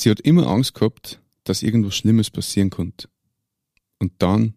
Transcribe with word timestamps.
Sie 0.00 0.08
hat 0.08 0.20
immer 0.20 0.46
Angst 0.46 0.72
gehabt, 0.72 1.20
dass 1.44 1.62
irgendwas 1.62 1.94
Schlimmes 1.94 2.30
passieren 2.30 2.70
konnte. 2.70 3.10
Und 3.98 4.14
dann 4.22 4.54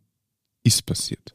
ist 0.63 0.85
passiert. 0.85 1.32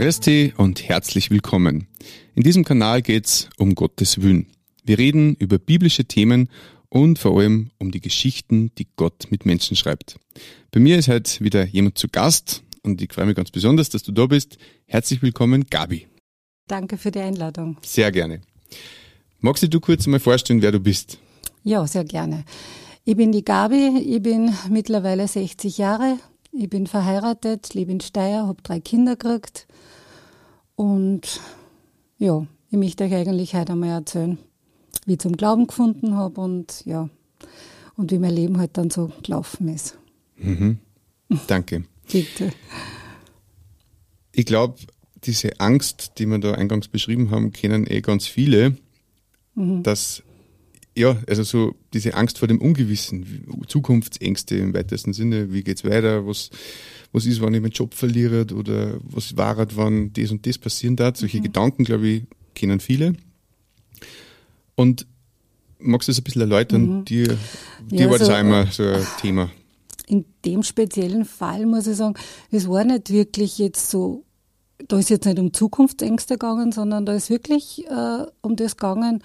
Christi 0.00 0.54
und 0.56 0.88
herzlich 0.88 1.30
willkommen. 1.30 1.86
In 2.34 2.42
diesem 2.42 2.64
Kanal 2.64 3.02
geht's 3.02 3.50
um 3.58 3.74
Gottes 3.74 4.22
Willen. 4.22 4.46
Wir 4.82 4.96
reden 4.96 5.34
über 5.34 5.58
biblische 5.58 6.06
Themen 6.06 6.48
und 6.88 7.18
vor 7.18 7.38
allem 7.38 7.70
um 7.76 7.90
die 7.90 8.00
Geschichten, 8.00 8.72
die 8.78 8.86
Gott 8.96 9.26
mit 9.28 9.44
Menschen 9.44 9.76
schreibt. 9.76 10.18
Bei 10.70 10.80
mir 10.80 10.96
ist 10.96 11.08
heute 11.08 11.44
wieder 11.44 11.66
jemand 11.66 11.98
zu 11.98 12.08
Gast 12.08 12.62
und 12.82 13.02
ich 13.02 13.12
freue 13.12 13.26
mich 13.26 13.36
ganz 13.36 13.50
besonders, 13.50 13.90
dass 13.90 14.02
du 14.02 14.12
da 14.12 14.24
bist. 14.24 14.56
Herzlich 14.86 15.20
willkommen, 15.20 15.66
Gabi. 15.68 16.06
Danke 16.66 16.96
für 16.96 17.10
die 17.10 17.20
Einladung. 17.20 17.76
Sehr 17.84 18.10
gerne. 18.10 18.40
Magst 19.40 19.62
du 19.70 19.80
kurz 19.80 20.06
mal 20.06 20.18
vorstellen, 20.18 20.62
wer 20.62 20.72
du 20.72 20.80
bist? 20.80 21.18
Ja, 21.62 21.86
sehr 21.86 22.04
gerne. 22.04 22.46
Ich 23.04 23.16
bin 23.16 23.32
die 23.32 23.44
Gabi, 23.44 23.98
ich 23.98 24.22
bin 24.22 24.50
mittlerweile 24.70 25.28
60 25.28 25.76
Jahre, 25.76 26.18
ich 26.52 26.68
bin 26.68 26.86
verheiratet, 26.86 27.74
lebe 27.74 27.92
in 27.92 28.00
Steyr, 28.00 28.46
habe 28.46 28.62
drei 28.62 28.80
Kinder 28.80 29.16
gekriegt 29.16 29.66
und 30.74 31.40
ja, 32.18 32.46
ich 32.70 32.78
möchte 32.78 33.04
euch 33.04 33.14
eigentlich 33.14 33.54
heute 33.54 33.72
einmal 33.72 33.90
erzählen, 33.90 34.38
wie 35.06 35.14
ich 35.14 35.18
zum 35.18 35.36
Glauben 35.36 35.66
gefunden 35.66 36.14
habe 36.16 36.40
und 36.40 36.84
ja, 36.84 37.08
und 37.96 38.10
wie 38.10 38.18
mein 38.18 38.34
Leben 38.34 38.58
halt 38.58 38.76
dann 38.76 38.90
so 38.90 39.12
gelaufen 39.22 39.68
ist. 39.68 39.98
Mhm. 40.36 40.78
Danke. 41.46 41.84
Bitte. 42.12 42.52
Ich 44.32 44.46
glaube, 44.46 44.76
diese 45.24 45.60
Angst, 45.60 46.12
die 46.18 46.26
wir 46.26 46.38
da 46.38 46.52
eingangs 46.52 46.88
beschrieben 46.88 47.30
haben, 47.30 47.52
kennen 47.52 47.86
eh 47.86 48.00
ganz 48.00 48.26
viele, 48.26 48.76
mhm. 49.54 49.82
dass 49.82 50.22
ja, 51.00 51.16
also 51.26 51.42
so 51.42 51.74
diese 51.94 52.14
Angst 52.14 52.38
vor 52.38 52.46
dem 52.46 52.60
Ungewissen, 52.60 53.46
Zukunftsängste 53.66 54.56
im 54.56 54.74
weitesten 54.74 55.12
Sinne, 55.12 55.52
wie 55.52 55.62
geht's 55.62 55.84
weiter, 55.84 56.26
was, 56.26 56.50
was 57.12 57.26
ist, 57.26 57.40
wenn 57.40 57.54
ich 57.54 57.60
meinen 57.60 57.72
Job 57.72 57.94
verliere 57.94 58.46
oder 58.54 58.98
was 59.02 59.36
war, 59.36 59.56
wenn 59.76 60.12
das 60.12 60.30
und 60.30 60.46
das 60.46 60.58
passieren 60.58 60.96
darf. 60.96 61.16
Solche 61.16 61.38
mhm. 61.38 61.44
Gedanken, 61.44 61.84
glaube 61.84 62.06
ich, 62.06 62.22
kennen 62.54 62.80
viele. 62.80 63.14
Und 64.74 65.06
magst 65.78 66.08
du 66.08 66.12
das 66.12 66.20
ein 66.20 66.24
bisschen 66.24 66.42
erläutern? 66.42 66.98
Mhm. 66.98 67.04
Dir, 67.06 67.38
dir 67.90 68.00
ja, 68.00 68.10
war 68.10 68.18
das 68.18 68.28
auch 68.28 68.38
immer 68.38 68.66
so 68.66 68.84
ein 68.84 69.06
Thema. 69.20 69.50
In 70.06 70.26
dem 70.44 70.62
speziellen 70.62 71.24
Fall 71.24 71.66
muss 71.66 71.86
ich 71.86 71.96
sagen, 71.96 72.14
es 72.50 72.68
war 72.68 72.84
nicht 72.84 73.10
wirklich 73.10 73.58
jetzt 73.58 73.90
so, 73.90 74.24
da 74.86 74.98
ist 74.98 75.08
jetzt 75.08 75.24
nicht 75.24 75.38
um 75.38 75.52
Zukunftsängste 75.52 76.34
gegangen, 76.34 76.72
sondern 76.72 77.06
da 77.06 77.14
ist 77.14 77.30
wirklich 77.30 77.86
äh, 77.86 78.26
um 78.42 78.56
das 78.56 78.76
gegangen, 78.76 79.22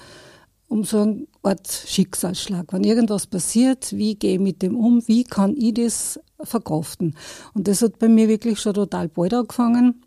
um 0.67 0.83
so 0.83 1.01
eine 1.01 1.27
Art 1.45 1.67
Schicksalsschlag. 1.67 2.73
Wenn 2.73 2.83
irgendwas 2.83 3.27
passiert, 3.27 3.95
wie 3.95 4.15
gehe 4.15 4.33
ich 4.33 4.39
mit 4.39 4.61
dem 4.61 4.75
um, 4.75 5.07
wie 5.07 5.23
kann 5.23 5.55
ich 5.55 5.75
das 5.75 6.19
verkraften? 6.41 7.15
Und 7.53 7.67
das 7.67 7.81
hat 7.81 7.99
bei 7.99 8.09
mir 8.09 8.27
wirklich 8.27 8.59
schon 8.59 8.73
total 8.73 9.07
bald 9.09 9.33
angefangen. 9.33 10.01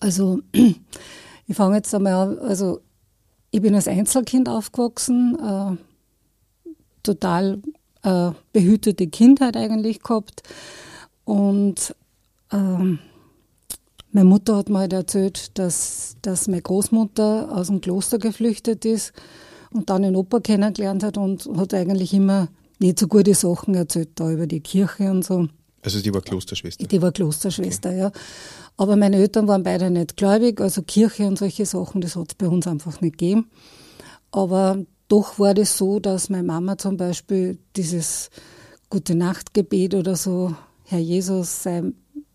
Also, 0.00 0.40
ich 0.52 1.56
fange 1.56 1.76
jetzt 1.76 1.94
einmal 1.94 2.14
an, 2.14 2.38
also, 2.38 2.80
ich 3.50 3.60
bin 3.60 3.74
als 3.74 3.88
Einzelkind 3.88 4.48
aufgewachsen, 4.48 5.38
äh, 5.38 6.72
total 7.02 7.62
äh, 8.02 8.30
behütete 8.52 9.06
Kindheit 9.06 9.56
eigentlich 9.56 10.02
gehabt. 10.02 10.42
Und 11.24 11.94
ähm, 12.52 12.98
meine 14.12 14.28
Mutter 14.28 14.56
hat 14.56 14.68
mir 14.68 14.78
halt 14.78 14.92
erzählt, 14.92 15.58
dass, 15.58 16.16
dass 16.22 16.48
meine 16.48 16.62
Großmutter 16.62 17.50
aus 17.52 17.66
dem 17.66 17.80
Kloster 17.80 18.18
geflüchtet 18.18 18.84
ist 18.84 19.12
und 19.70 19.90
dann 19.90 20.02
den 20.02 20.16
Opa 20.16 20.40
kennengelernt 20.40 21.02
hat 21.02 21.18
und 21.18 21.48
hat 21.56 21.74
eigentlich 21.74 22.14
immer 22.14 22.48
nicht 22.78 22.98
so 22.98 23.08
gute 23.08 23.34
Sachen 23.34 23.74
erzählt 23.74 24.10
da 24.14 24.30
über 24.30 24.46
die 24.46 24.60
Kirche 24.60 25.10
und 25.10 25.24
so. 25.24 25.48
Also 25.82 26.00
die 26.00 26.12
war 26.12 26.20
Klosterschwester? 26.20 26.86
Die 26.86 27.02
war 27.02 27.12
Klosterschwester, 27.12 27.90
okay. 27.90 27.98
ja. 27.98 28.12
Aber 28.76 28.96
meine 28.96 29.16
Eltern 29.16 29.48
waren 29.48 29.62
beide 29.62 29.90
nicht 29.90 30.16
gläubig, 30.16 30.60
also 30.60 30.82
Kirche 30.82 31.26
und 31.26 31.38
solche 31.38 31.66
Sachen, 31.66 32.00
das 32.00 32.16
hat 32.16 32.28
es 32.28 32.34
bei 32.34 32.48
uns 32.48 32.66
einfach 32.66 33.00
nicht 33.00 33.18
gegeben. 33.18 33.50
Aber 34.30 34.84
doch 35.08 35.38
war 35.38 35.54
das 35.54 35.76
so, 35.76 36.00
dass 36.00 36.30
meine 36.30 36.44
Mama 36.44 36.78
zum 36.78 36.96
Beispiel 36.96 37.58
dieses 37.76 38.30
Gute 38.90 39.14
Nachtgebet 39.14 39.94
oder 39.94 40.16
so, 40.16 40.54
Herr 40.84 40.98
Jesus, 40.98 41.62
sei, 41.62 41.82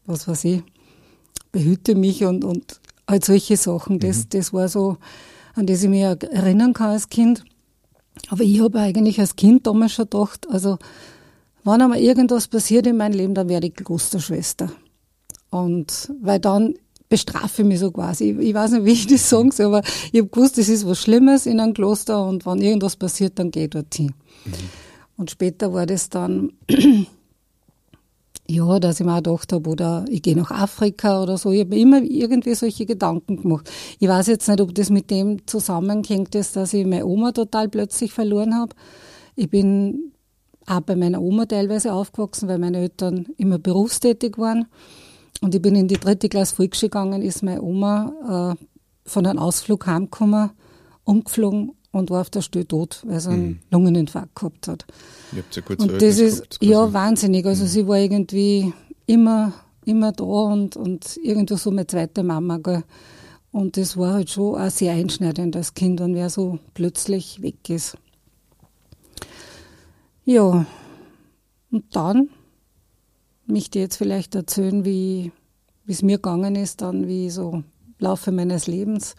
was 0.05 0.27
weiß 0.27 0.43
ich, 0.45 0.63
behüte 1.51 1.95
mich 1.95 2.25
und, 2.25 2.43
und 2.43 2.79
halt 3.07 3.25
solche 3.25 3.57
Sachen, 3.57 3.99
das, 3.99 4.25
mhm. 4.25 4.29
das 4.29 4.53
war 4.53 4.69
so 4.69 4.97
an 5.53 5.65
das 5.65 5.83
ich 5.83 5.89
mich 5.89 6.01
erinnern 6.01 6.73
kann 6.73 6.89
als 6.89 7.09
Kind. 7.09 7.43
Aber 8.29 8.43
ich 8.43 8.61
habe 8.61 8.79
eigentlich 8.79 9.19
als 9.19 9.35
Kind 9.35 9.67
damals 9.67 9.93
schon 9.93 10.05
gedacht, 10.05 10.47
also 10.49 10.77
wenn 11.63 11.81
einmal 11.81 11.99
irgendwas 11.99 12.47
passiert 12.47 12.87
in 12.87 12.97
meinem 12.97 13.13
Leben, 13.13 13.33
dann 13.33 13.49
werde 13.49 13.67
ich 13.67 13.75
Klosterschwester. 13.75 14.71
Und 15.49 16.11
weil 16.21 16.39
dann 16.39 16.75
bestrafe 17.09 17.61
ich 17.61 17.67
mich 17.67 17.79
so 17.79 17.91
quasi. 17.91 18.31
Ich, 18.31 18.39
ich 18.39 18.53
weiß 18.53 18.71
nicht, 18.71 18.85
wie 18.85 18.91
ich 18.91 19.07
das 19.07 19.29
sagen 19.29 19.51
soll, 19.51 19.67
aber 19.67 19.83
ich 20.11 20.19
habe 20.19 20.29
gewusst, 20.29 20.57
das 20.57 20.67
ist 20.67 20.87
was 20.87 20.99
Schlimmes 20.99 21.45
in 21.45 21.59
einem 21.59 21.73
Kloster 21.73 22.25
und 22.25 22.45
wenn 22.45 22.61
irgendwas 22.61 22.95
passiert, 22.95 23.37
dann 23.37 23.51
gehe 23.51 23.65
ich 23.65 23.69
dorthin. 23.69 24.13
Mhm. 24.45 24.53
Und 25.15 25.31
später 25.31 25.73
war 25.73 25.85
das 25.85 26.09
dann 26.09 26.53
ja, 28.49 28.79
dass 28.79 28.99
ich 28.99 29.05
mir 29.05 29.13
auch 29.13 29.23
gedacht 29.23 29.53
habe, 29.53 29.69
oder 29.69 30.05
ich 30.09 30.21
gehe 30.21 30.35
nach 30.35 30.51
Afrika 30.51 31.23
oder 31.23 31.37
so. 31.37 31.51
Ich 31.51 31.61
habe 31.61 31.77
immer 31.77 32.01
irgendwie 32.01 32.53
solche 32.55 32.85
Gedanken 32.85 33.41
gemacht. 33.41 33.69
Ich 33.99 34.07
weiß 34.07 34.27
jetzt 34.27 34.47
nicht, 34.47 34.59
ob 34.59 34.75
das 34.75 34.89
mit 34.89 35.09
dem 35.09 35.47
zusammenhängt, 35.47 36.35
dass 36.35 36.73
ich 36.73 36.85
meine 36.85 37.05
Oma 37.05 37.31
total 37.31 37.69
plötzlich 37.69 38.11
verloren 38.11 38.55
habe. 38.55 38.75
Ich 39.35 39.49
bin 39.49 40.11
auch 40.65 40.81
bei 40.81 40.95
meiner 40.95 41.21
Oma 41.21 41.45
teilweise 41.45 41.93
aufgewachsen, 41.93 42.47
weil 42.49 42.59
meine 42.59 42.79
Eltern 42.79 43.27
immer 43.37 43.59
berufstätig 43.59 44.37
waren. 44.37 44.67
Und 45.41 45.55
ich 45.55 45.61
bin 45.61 45.75
in 45.75 45.87
die 45.87 45.99
dritte 45.99 46.29
Klasse 46.29 46.55
Volksschule 46.55 46.89
gegangen, 46.89 47.21
ist 47.21 47.43
meine 47.43 47.61
Oma 47.61 48.55
äh, 48.55 49.09
von 49.09 49.25
einem 49.25 49.39
Ausflug 49.39 49.85
heimgekommen, 49.87 50.51
umgeflogen 51.03 51.73
und 51.93 52.09
war 52.09 52.21
auf 52.21 52.29
der 52.31 52.41
Stelle 52.41 52.67
tot, 52.67 53.01
weil 53.05 53.19
sie 53.19 53.29
einen 53.29 53.47
mhm. 53.47 53.59
Lungeninfarkt 53.69 54.35
gehabt 54.35 54.67
hat. 54.67 54.85
Ihr 55.31 55.43
habt 55.43 55.55
ja 55.55 55.61
kurz 55.61 55.81
und 55.81 56.01
das 56.01 56.17
ist 56.17 56.57
ja 56.59 56.91
wahnsinnig. 56.91 57.45
Also 57.45 57.63
mhm. 57.63 57.67
sie 57.67 57.87
war 57.87 57.97
irgendwie 57.97 58.73
immer, 59.05 59.53
immer 59.85 60.11
da 60.11 60.23
und, 60.23 60.75
und 60.75 61.17
irgendwie 61.23 61.55
so 61.55 61.69
meine 61.69 61.87
zweite 61.87 62.23
Mama. 62.23 62.57
Gell. 62.57 62.83
Und 63.51 63.77
das 63.77 63.95
war 63.95 64.15
halt 64.15 64.31
schon 64.31 64.59
auch 64.59 64.71
sehr 64.71 64.93
einschneidend 64.93 65.55
als 65.55 65.75
Kind, 65.75 65.99
wenn 65.99 66.15
wer 66.15 66.31
so 66.31 66.57
plötzlich 66.73 67.43
weg 67.43 67.69
ist. 67.69 67.95
Ja, 70.25 70.65
und 71.69 71.95
dann 71.95 72.29
möchte 73.45 73.77
ich 73.77 73.83
jetzt 73.83 73.97
vielleicht 73.97 74.33
erzählen, 74.33 74.83
wie 74.83 75.31
es 75.85 76.01
mir 76.01 76.17
gegangen 76.17 76.55
ist, 76.55 76.81
dann 76.81 77.07
wie 77.07 77.29
so 77.29 77.51
im 77.51 77.63
Laufe 77.99 78.31
meines 78.31 78.65
Lebens. 78.65 79.15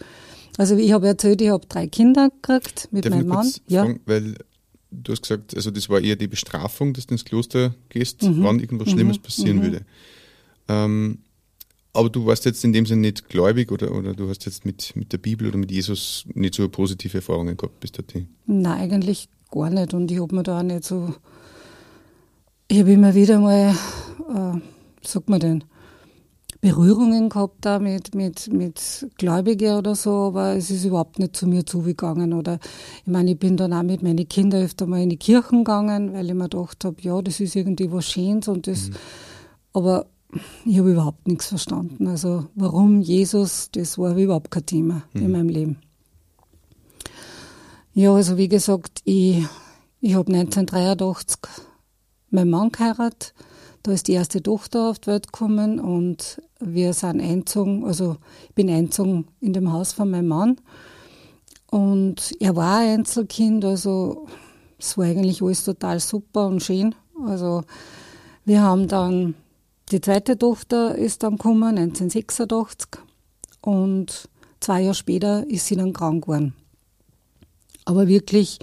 Also 0.56 0.76
ich 0.76 0.92
habe 0.92 1.06
erzählt, 1.06 1.40
ich 1.40 1.50
habe 1.50 1.66
drei 1.66 1.86
Kinder 1.86 2.30
gekriegt 2.30 2.88
mit 2.92 3.04
Darf 3.04 3.14
meinem 3.14 3.28
Mann. 3.28 3.52
ja. 3.66 3.82
Fragen, 3.84 4.00
weil 4.06 4.36
du 4.90 5.12
hast 5.12 5.22
gesagt, 5.22 5.54
also 5.56 5.70
das 5.70 5.88
war 5.88 6.00
eher 6.00 6.16
die 6.16 6.28
Bestrafung, 6.28 6.92
dass 6.92 7.06
du 7.06 7.14
ins 7.14 7.24
Kloster 7.24 7.74
gehst, 7.88 8.22
mhm. 8.22 8.42
wann 8.42 8.60
irgendwas 8.60 8.90
Schlimmes 8.90 9.18
mhm. 9.18 9.22
passieren 9.22 9.56
mhm. 9.58 9.62
würde. 9.62 9.80
Ähm, 10.68 11.18
aber 11.92 12.10
du 12.10 12.26
warst 12.26 12.44
jetzt 12.44 12.64
in 12.64 12.72
dem 12.72 12.86
Sinne 12.86 13.02
nicht 13.02 13.28
gläubig 13.28 13.70
oder, 13.70 13.92
oder 13.92 14.14
du 14.14 14.28
hast 14.28 14.44
jetzt 14.46 14.64
mit, 14.64 14.94
mit 14.96 15.12
der 15.12 15.18
Bibel 15.18 15.46
oder 15.48 15.58
mit 15.58 15.70
Jesus 15.70 16.24
nicht 16.34 16.54
so 16.54 16.68
positive 16.68 17.18
Erfahrungen 17.18 17.56
gehabt 17.56 17.78
bis 17.78 17.92
dorthin? 17.92 18.28
Nein, 18.46 18.80
eigentlich 18.80 19.28
gar 19.50 19.70
nicht. 19.70 19.94
Und 19.94 20.10
ich 20.10 20.20
habe 20.20 20.34
mir 20.34 20.42
da 20.42 20.58
auch 20.58 20.62
nicht 20.64 20.84
so. 20.84 21.14
Ich 22.66 22.80
habe 22.80 22.92
immer 22.92 23.14
wieder 23.14 23.38
mal, 23.38 23.70
äh, 23.70 25.06
sagt 25.06 25.28
man 25.28 25.38
denn, 25.38 25.64
Berührungen 26.64 27.28
gehabt 27.28 27.58
da 27.66 27.78
mit, 27.78 28.14
mit, 28.14 28.50
mit 28.50 29.06
Gläubigen 29.18 29.76
oder 29.76 29.94
so, 29.94 30.12
aber 30.28 30.56
es 30.56 30.70
ist 30.70 30.86
überhaupt 30.86 31.18
nicht 31.18 31.36
zu 31.36 31.46
mir 31.46 31.66
zugegangen. 31.66 32.32
Oder 32.32 32.58
ich 33.02 33.06
meine, 33.06 33.32
ich 33.32 33.38
bin 33.38 33.58
dann 33.58 33.74
auch 33.74 33.82
mit 33.82 34.02
meinen 34.02 34.26
Kindern 34.26 34.64
öfter 34.64 34.86
mal 34.86 35.02
in 35.02 35.10
die 35.10 35.18
Kirchen 35.18 35.58
gegangen, 35.58 36.14
weil 36.14 36.24
ich 36.24 36.32
mir 36.32 36.48
gedacht 36.48 36.82
habe, 36.86 36.96
ja, 37.02 37.20
das 37.20 37.40
ist 37.40 37.54
irgendwie 37.54 37.92
was 37.92 38.08
Schönes 38.08 38.48
und 38.48 38.66
das, 38.66 38.88
mhm. 38.88 38.94
aber 39.74 40.06
ich 40.64 40.78
habe 40.78 40.92
überhaupt 40.92 41.28
nichts 41.28 41.48
verstanden. 41.48 42.08
Also 42.08 42.46
warum 42.54 43.02
Jesus, 43.02 43.68
das 43.70 43.98
war 43.98 44.16
überhaupt 44.16 44.50
kein 44.50 44.64
Thema 44.64 45.02
mhm. 45.12 45.22
in 45.22 45.32
meinem 45.32 45.48
Leben. 45.50 45.76
Ja, 47.92 48.14
also 48.14 48.38
wie 48.38 48.48
gesagt, 48.48 49.02
ich, 49.04 49.44
ich 50.00 50.14
habe 50.14 50.32
1983 50.32 51.40
meinen 52.30 52.48
Mann 52.48 52.72
geheiratet 52.72 53.34
da 53.84 53.92
ist 53.92 54.08
die 54.08 54.12
erste 54.12 54.42
Tochter 54.42 54.88
auf 54.88 54.98
die 54.98 55.08
Welt 55.08 55.26
gekommen 55.30 55.78
und 55.78 56.40
wir 56.66 56.92
sind 56.92 57.20
einzogen, 57.20 57.84
also 57.84 58.16
ich 58.48 58.54
bin 58.54 58.70
einzogen 58.70 59.26
in 59.40 59.52
dem 59.52 59.72
Haus 59.72 59.92
von 59.92 60.10
meinem 60.10 60.28
Mann. 60.28 60.60
Und 61.70 62.32
er 62.40 62.54
war 62.56 62.78
ein 62.78 63.00
Einzelkind, 63.00 63.64
also 63.64 64.26
es 64.78 64.96
war 64.96 65.06
eigentlich 65.06 65.42
alles 65.42 65.64
total 65.64 66.00
super 66.00 66.46
und 66.46 66.62
schön. 66.62 66.94
Also 67.26 67.62
wir 68.44 68.62
haben 68.62 68.88
dann, 68.88 69.34
die 69.90 70.00
zweite 70.00 70.38
Tochter 70.38 70.94
ist 70.94 71.22
dann 71.22 71.36
gekommen, 71.36 71.78
1986. 71.78 72.88
Und 73.60 74.28
zwei 74.60 74.82
Jahre 74.82 74.94
später 74.94 75.46
ist 75.48 75.66
sie 75.66 75.76
dann 75.76 75.92
krank 75.92 76.24
geworden. 76.24 76.54
Aber 77.86 78.08
wirklich, 78.08 78.58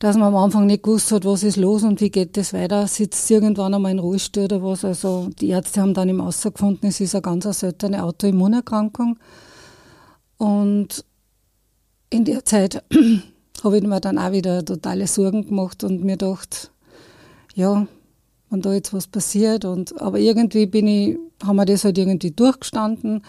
dass 0.00 0.16
man 0.16 0.28
am 0.28 0.36
Anfang 0.36 0.66
nicht 0.66 0.82
gewusst 0.82 1.12
hat, 1.12 1.26
was 1.26 1.42
ist 1.42 1.58
los 1.58 1.82
und 1.82 2.00
wie 2.00 2.10
geht 2.10 2.38
das 2.38 2.54
weiter, 2.54 2.86
sitzt 2.86 3.30
irgendwann 3.30 3.74
einmal 3.74 3.92
in 3.92 3.98
Ruhestuhl 3.98 4.44
oder 4.44 4.62
was. 4.62 4.82
Also 4.82 5.28
die 5.38 5.48
Ärzte 5.50 5.82
haben 5.82 5.92
dann 5.92 6.08
im 6.08 6.22
Außer 6.22 6.50
gefunden, 6.50 6.86
es 6.86 7.00
ist 7.00 7.14
eine 7.14 7.20
ganz 7.20 7.44
seltene 7.60 8.02
Autoimmunerkrankung. 8.02 9.18
Und 10.38 11.04
in 12.08 12.24
der 12.24 12.46
Zeit 12.46 12.82
habe 13.62 13.76
ich 13.76 13.82
mir 13.82 14.00
dann 14.00 14.18
auch 14.18 14.32
wieder 14.32 14.64
totale 14.64 15.06
Sorgen 15.06 15.46
gemacht 15.46 15.84
und 15.84 16.02
mir 16.02 16.16
gedacht, 16.16 16.70
ja, 17.54 17.86
wenn 18.48 18.62
da 18.62 18.72
jetzt 18.72 18.94
was 18.94 19.06
passiert. 19.06 19.66
Und, 19.66 20.00
aber 20.00 20.18
irgendwie 20.18 20.64
bin 20.64 20.86
ich, 20.86 21.18
haben 21.44 21.56
wir 21.56 21.66
das 21.66 21.84
halt 21.84 21.98
irgendwie 21.98 22.30
durchgestanden. 22.30 23.22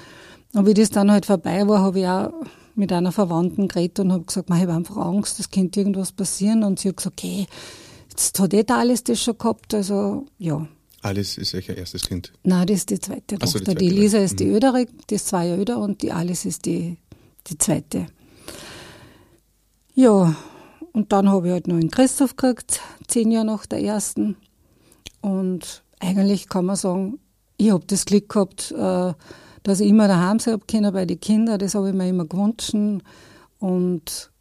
Und 0.54 0.66
wie 0.66 0.74
das 0.74 0.90
dann 0.90 1.12
halt 1.12 1.26
vorbei 1.26 1.68
war, 1.68 1.82
habe 1.82 2.00
ich 2.00 2.08
auch 2.08 2.32
mit 2.76 2.92
einer 2.92 3.12
Verwandten 3.12 3.68
geredet 3.68 4.00
und 4.00 4.12
habe 4.12 4.24
gesagt, 4.24 4.50
ich 4.50 4.56
habe 4.56 4.74
einfach 4.74 4.98
Angst, 4.98 5.40
es 5.40 5.50
könnte 5.50 5.80
irgendwas 5.80 6.12
passieren. 6.12 6.64
Und 6.64 6.80
sie 6.80 6.90
hat 6.90 6.98
gesagt, 6.98 7.20
okay, 7.20 7.48
jetzt 8.10 8.40
hat 8.40 8.54
eh 8.54 8.66
alles 8.68 9.04
das 9.04 9.22
schon 9.22 9.38
gehabt, 9.38 9.74
also 9.74 10.26
ja. 10.38 10.68
Alice 11.02 11.38
ist 11.38 11.56
euer 11.56 11.76
erstes 11.76 12.04
Kind? 12.04 12.32
Nein, 12.44 12.68
das 12.68 12.78
ist 12.78 12.90
die 12.92 13.00
zweite 13.00 13.40
Tochter. 13.40 13.48
So, 13.48 13.60
die, 13.60 13.66
zweite 13.66 13.80
die 13.80 13.90
Lisa 13.90 14.20
ist 14.20 14.40
die 14.40 14.46
mhm. 14.46 14.56
Ödere, 14.56 14.86
die 15.10 15.16
ist 15.16 15.28
zwei 15.28 15.48
Jahre 15.48 15.62
öder 15.62 15.80
und 15.80 16.02
die 16.04 16.12
Alice 16.12 16.46
ist 16.46 16.66
die, 16.66 16.98
die 17.48 17.58
zweite. 17.58 18.08
Ja, 19.96 20.36
und 20.94 21.12
dann 21.12 21.30
habe 21.30 21.48
ich 21.48 21.54
halt 21.54 21.68
noch 21.68 21.76
einen 21.76 21.90
Christoph 21.90 22.36
gekriegt, 22.36 22.82
zehn 23.08 23.32
Jahre 23.32 23.46
nach 23.46 23.66
der 23.66 23.82
ersten. 23.82 24.38
Und 25.22 25.84
eigentlich 26.00 26.50
kann 26.50 26.66
man 26.66 26.76
sagen, 26.76 27.20
ich 27.58 27.72
habe 27.72 27.86
das 27.86 28.06
Glück 28.06 28.30
gehabt, 28.30 28.72
äh, 28.72 29.14
dass 29.64 29.80
ich 29.80 29.90
immer 29.90 30.08
daheim 30.08 30.40
sein 30.40 30.60
können 30.68 30.94
bei 30.94 31.06
den 31.06 31.20
Kindern. 31.20 31.60
Das 31.60 31.76
habe 31.76 31.90
ich 31.90 31.96
mir 31.96 32.08
immer 32.08 32.26
gewünscht. 32.26 32.74
Und 33.60 34.32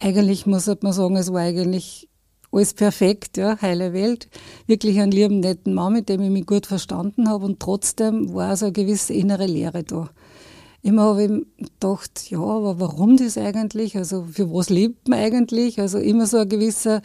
eigentlich 0.00 0.46
muss 0.46 0.66
man 0.80 0.92
sagen, 0.92 1.16
es 1.16 1.32
war 1.32 1.40
eigentlich 1.40 2.08
alles 2.52 2.74
perfekt, 2.74 3.36
ja, 3.36 3.60
heile 3.60 3.92
Welt. 3.92 4.28
Wirklich 4.66 5.00
einen 5.00 5.12
lieben, 5.12 5.40
netten 5.40 5.74
Mann, 5.74 5.92
mit 5.92 6.08
dem 6.08 6.22
ich 6.22 6.30
mich 6.30 6.46
gut 6.46 6.66
verstanden 6.66 7.28
habe. 7.28 7.44
Und 7.44 7.60
trotzdem 7.60 8.32
war 8.34 8.56
so 8.56 8.66
eine 8.66 8.72
gewisse 8.72 9.12
innere 9.12 9.46
Leere 9.46 9.84
da. 9.84 10.10
Immer 10.82 11.02
habe 11.02 11.24
ich 11.24 11.68
gedacht, 11.68 12.30
ja, 12.30 12.38
aber 12.38 12.78
warum 12.78 13.16
das 13.16 13.36
eigentlich? 13.36 13.96
Also 13.96 14.26
für 14.30 14.52
was 14.52 14.70
lebt 14.70 15.08
man 15.08 15.18
eigentlich? 15.18 15.80
Also 15.80 15.98
immer 15.98 16.26
so 16.26 16.38
ein 16.38 16.48
gewisser, 16.48 17.02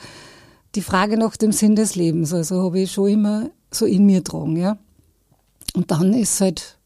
die 0.75 0.81
Frage 0.81 1.17
nach 1.17 1.35
dem 1.35 1.51
Sinn 1.51 1.75
des 1.75 1.95
Lebens. 1.95 2.33
Also 2.33 2.61
habe 2.63 2.81
ich 2.81 2.91
schon 2.91 3.09
immer 3.09 3.49
so 3.71 3.85
in 3.85 4.05
mir 4.05 4.19
getragen, 4.19 4.55
ja. 4.55 4.77
Und 5.73 5.89
dann 5.89 6.13
ist 6.13 6.41
halt 6.41 6.77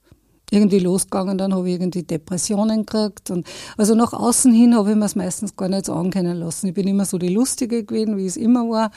irgendwie 0.52 0.80
losgegangen, 0.80 1.38
dann 1.38 1.54
habe 1.54 1.70
ich 1.70 1.76
irgendwie 1.76 2.04
Depressionen 2.04 2.86
gekriegt. 2.86 3.32
Und 3.32 3.48
also 3.78 3.96
nach 3.96 4.14
außen 4.14 4.54
hin 4.54 4.76
habe 4.76 4.92
ich 4.92 4.96
mir 4.96 5.06
es 5.06 5.16
meistens 5.16 5.56
gar 5.56 5.70
nicht 5.70 5.86
so 5.86 5.94
ankennen 5.94 6.38
lassen. 6.38 6.68
Ich 6.68 6.74
bin 6.74 6.88
immer 6.88 7.06
so 7.06 7.18
die 7.18 7.34
Lustige 7.34 7.84
gewesen, 7.84 8.18
wie 8.18 8.26
es 8.26 8.38
immer 8.38 8.70
war. 8.70 8.92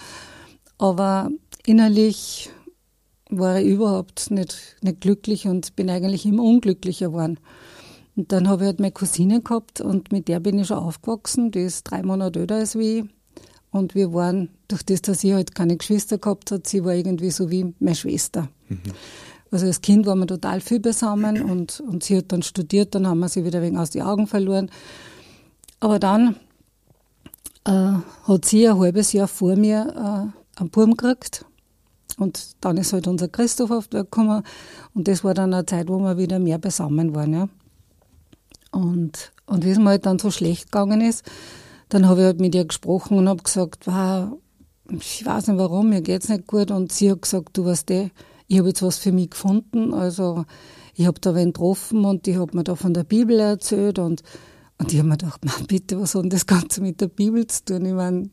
Aber 0.79 1.31
innerlich 1.65 2.51
war 3.31 3.61
ich 3.61 3.67
überhaupt 3.67 4.31
nicht, 4.31 4.77
nicht 4.83 5.01
glücklich 5.01 5.47
und 5.47 5.75
bin 5.77 5.91
eigentlich 5.91 6.27
immer 6.27 6.43
unglücklicher 6.43 7.09
geworden. 7.09 7.39
Und 8.17 8.33
dann 8.33 8.49
habe 8.49 8.65
ich 8.65 8.67
halt 8.67 8.81
meine 8.81 8.93
Cousine 8.93 9.43
gehabt 9.43 9.81
und 9.81 10.11
mit 10.13 10.29
der 10.29 10.41
bin 10.41 10.59
ich 10.59 10.69
schon 10.69 10.79
aufgewachsen. 10.79 11.51
Die 11.51 11.61
ist 11.61 11.85
drei 11.85 12.03
Monate 12.03 12.41
älter 12.41 12.57
als 12.57 12.75
ich. 12.75 13.05
Und 13.71 13.95
wir 13.95 14.13
waren, 14.15 14.49
durch 14.67 14.83
das, 14.83 15.03
dass 15.03 15.21
sie 15.21 15.35
halt 15.35 15.55
keine 15.55 15.77
Geschwister 15.77 16.19
gehabt 16.19 16.51
hat, 16.51 16.67
sie 16.67 16.85
war 16.85 16.95
irgendwie 16.95 17.31
so 17.31 17.51
wie 17.51 17.75
meine 17.79 17.95
Schwester. 17.95 18.49
Mhm. 18.69 18.81
Also 19.51 19.67
als 19.67 19.81
Kind 19.81 20.07
waren 20.07 20.19
wir 20.19 20.27
total 20.27 20.61
viel 20.61 20.81
beisammen 20.81 21.43
und, 21.43 21.81
und 21.81 22.05
sie 22.05 22.19
hat 22.19 22.33
dann 22.33 22.43
studiert, 22.43 22.95
dann 22.95 23.07
haben 23.07 23.21
wir 23.21 23.29
sie 23.29 23.45
wieder 23.45 23.63
wegen 23.63 23.79
aus 23.79 23.91
die 23.91 24.03
Augen 24.03 24.27
verloren. 24.27 24.71
Aber 25.81 25.99
dann 25.99 26.37
äh, 27.65 27.93
hat 28.25 28.45
sie 28.45 28.69
ein 28.69 28.79
halbes 28.79 29.13
Jahr 29.13 29.29
vor 29.29 29.57
mir 29.57 30.33
äh, 30.37 30.61
einen 30.61 30.71
Burm 30.71 30.97
gekriegt. 30.97 31.45
Und 32.19 32.57
dann 32.61 32.77
ist 32.77 32.93
halt 32.93 33.07
unser 33.07 33.29
Christoph 33.29 33.71
auf 33.71 33.89
der 33.89 34.05
gekommen. 34.05 34.43
Und 34.95 35.09
das 35.09 35.23
war 35.23 35.35
dann 35.35 35.55
eine 35.55 35.67
Zeit, 35.67 35.89
wo 35.89 35.99
wir 35.99 36.19
wieder 36.19 36.39
mehr 36.39 36.59
beisammen 36.59 37.15
waren. 37.15 37.33
Ja. 37.33 37.49
Und, 38.73 39.33
und 39.47 39.65
wie 39.65 39.71
es 39.71 39.79
mir 39.79 39.91
halt 39.91 40.07
dann 40.07 40.19
so 40.19 40.31
schlecht 40.31 40.73
gegangen 40.73 41.01
ist, 41.01 41.25
dann 41.89 42.09
habe 42.09 42.21
ich 42.21 42.27
halt 42.27 42.41
mit 42.41 42.55
ihr 42.55 42.65
gesprochen 42.65 43.19
und 43.19 43.29
habe 43.29 43.43
gesagt, 43.43 43.87
wow, 43.87 44.37
ich 44.91 45.25
weiß 45.25 45.49
nicht 45.49 45.59
warum, 45.59 45.91
mir 45.91 46.03
geht's 46.03 46.29
nicht 46.29 46.47
gut. 46.47 46.71
Und 46.71 46.93
sie 46.93 47.11
hat 47.11 47.23
gesagt, 47.23 47.57
du 47.57 47.65
weißt 47.65 47.91
eh, 47.93 48.11
ich 48.49 48.59
habe 48.59 48.69
jetzt 48.69 48.83
was 48.83 48.99
für 48.99 49.13
mich 49.13 49.31
gefunden. 49.31 49.95
Also 49.95 50.45
ich 50.95 51.07
habe 51.07 51.21
da 51.21 51.35
wen 51.35 51.53
getroffen 51.53 52.05
und 52.05 52.27
die 52.27 52.39
hat 52.39 52.55
mir 52.55 52.65
da 52.65 52.75
von 52.75 52.95
der 52.95 53.05
Bibel 53.05 53.39
erzählt 53.39 53.99
und, 53.99 54.23
und 54.79 54.93
ich 54.93 54.99
habe 54.99 55.09
mir 55.09 55.17
gedacht, 55.17 55.45
man, 55.45 55.67
bitte, 55.67 56.01
was 56.01 56.15
hat 56.15 56.23
denn 56.23 56.31
das 56.31 56.47
Ganze 56.47 56.81
mit 56.81 57.01
der 57.01 57.09
Bibel 57.09 57.47
zu 57.47 57.65
tun? 57.65 57.85
Ich 57.85 57.93
meine, 57.93 58.31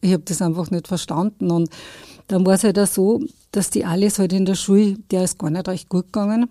ich 0.00 0.12
habe 0.12 0.24
das 0.24 0.42
einfach 0.42 0.70
nicht 0.70 0.88
verstanden. 0.88 1.50
Und 1.50 1.70
dann 2.26 2.44
war 2.44 2.54
es 2.54 2.64
halt 2.64 2.78
auch 2.78 2.86
so, 2.86 3.22
dass 3.52 3.70
die 3.70 3.84
alles 3.84 4.18
halt 4.18 4.32
in 4.32 4.44
der 4.44 4.56
Schule, 4.56 4.98
der 5.10 5.24
ist 5.24 5.38
gar 5.38 5.50
nicht 5.50 5.68
recht 5.68 5.88
gut 5.88 6.06
gegangen, 6.06 6.48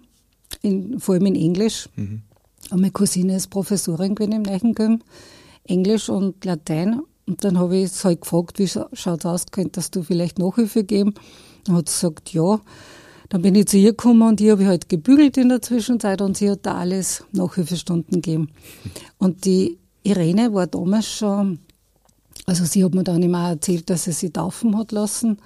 in, 0.62 1.00
vor 1.00 1.16
allem 1.16 1.28
in 1.28 1.36
Englisch. 1.36 1.90
Mhm. 1.96 2.24
Und 2.72 2.82
meine 2.82 2.92
Cousine 2.92 3.36
ist 3.36 3.50
Professorin 3.50 4.16
gewesen 4.16 4.34
im 4.34 4.44
Leichengym, 4.44 5.02
Englisch 5.66 6.10
und 6.10 6.44
Latein. 6.46 7.02
Und 7.28 7.44
dann 7.44 7.58
habe 7.58 7.78
ich 7.78 7.86
es 7.86 8.06
halt 8.06 8.22
gefragt, 8.22 8.60
wie 8.60 8.68
schaut 8.68 9.20
es 9.20 9.26
aus, 9.26 9.46
könntest 9.52 9.96
du 9.96 10.04
vielleicht 10.04 10.38
Nachhilfe 10.38 10.84
geben? 10.84 11.16
Dann 11.64 11.76
hat 11.76 11.90
sie 11.90 11.96
gesagt, 11.96 12.34
ja. 12.34 12.60
Dann 13.30 13.42
bin 13.42 13.56
ich 13.56 13.68
zu 13.68 13.78
ihr 13.78 13.92
gekommen 13.92 14.22
und 14.22 14.40
ich 14.40 14.52
habe 14.52 14.68
halt 14.68 14.88
gebügelt 14.88 15.38
in 15.38 15.50
der 15.50 15.62
Zwischenzeit 15.62 16.22
und 16.22 16.38
sie 16.38 16.52
hat 16.52 16.60
da 16.64 16.76
alles 16.76 17.24
Nachhilfestunden 17.32 18.22
gegeben. 18.22 18.50
Und 19.18 19.46
die 19.46 19.80
Irene 20.04 20.54
war 20.54 20.68
damals 20.68 21.08
schon, 21.08 21.60
also 22.46 22.66
sie 22.66 22.84
hat 22.84 22.94
mir 22.94 23.04
dann 23.04 23.24
immer 23.24 23.50
erzählt, 23.50 23.90
dass 23.90 24.04
sie 24.04 24.12
sich 24.12 24.32
taufen 24.32 24.78
hat 24.78 24.92
lassen. 24.92 25.40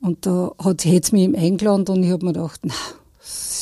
Und 0.00 0.24
da 0.24 0.52
hat 0.58 0.80
sie 0.80 0.92
jetzt 0.92 1.12
mich 1.12 1.36
eingeladen 1.36 1.86
und 1.88 2.02
ich 2.02 2.10
habe 2.10 2.24
mir 2.24 2.32
gedacht, 2.32 2.60
na, 2.64 2.74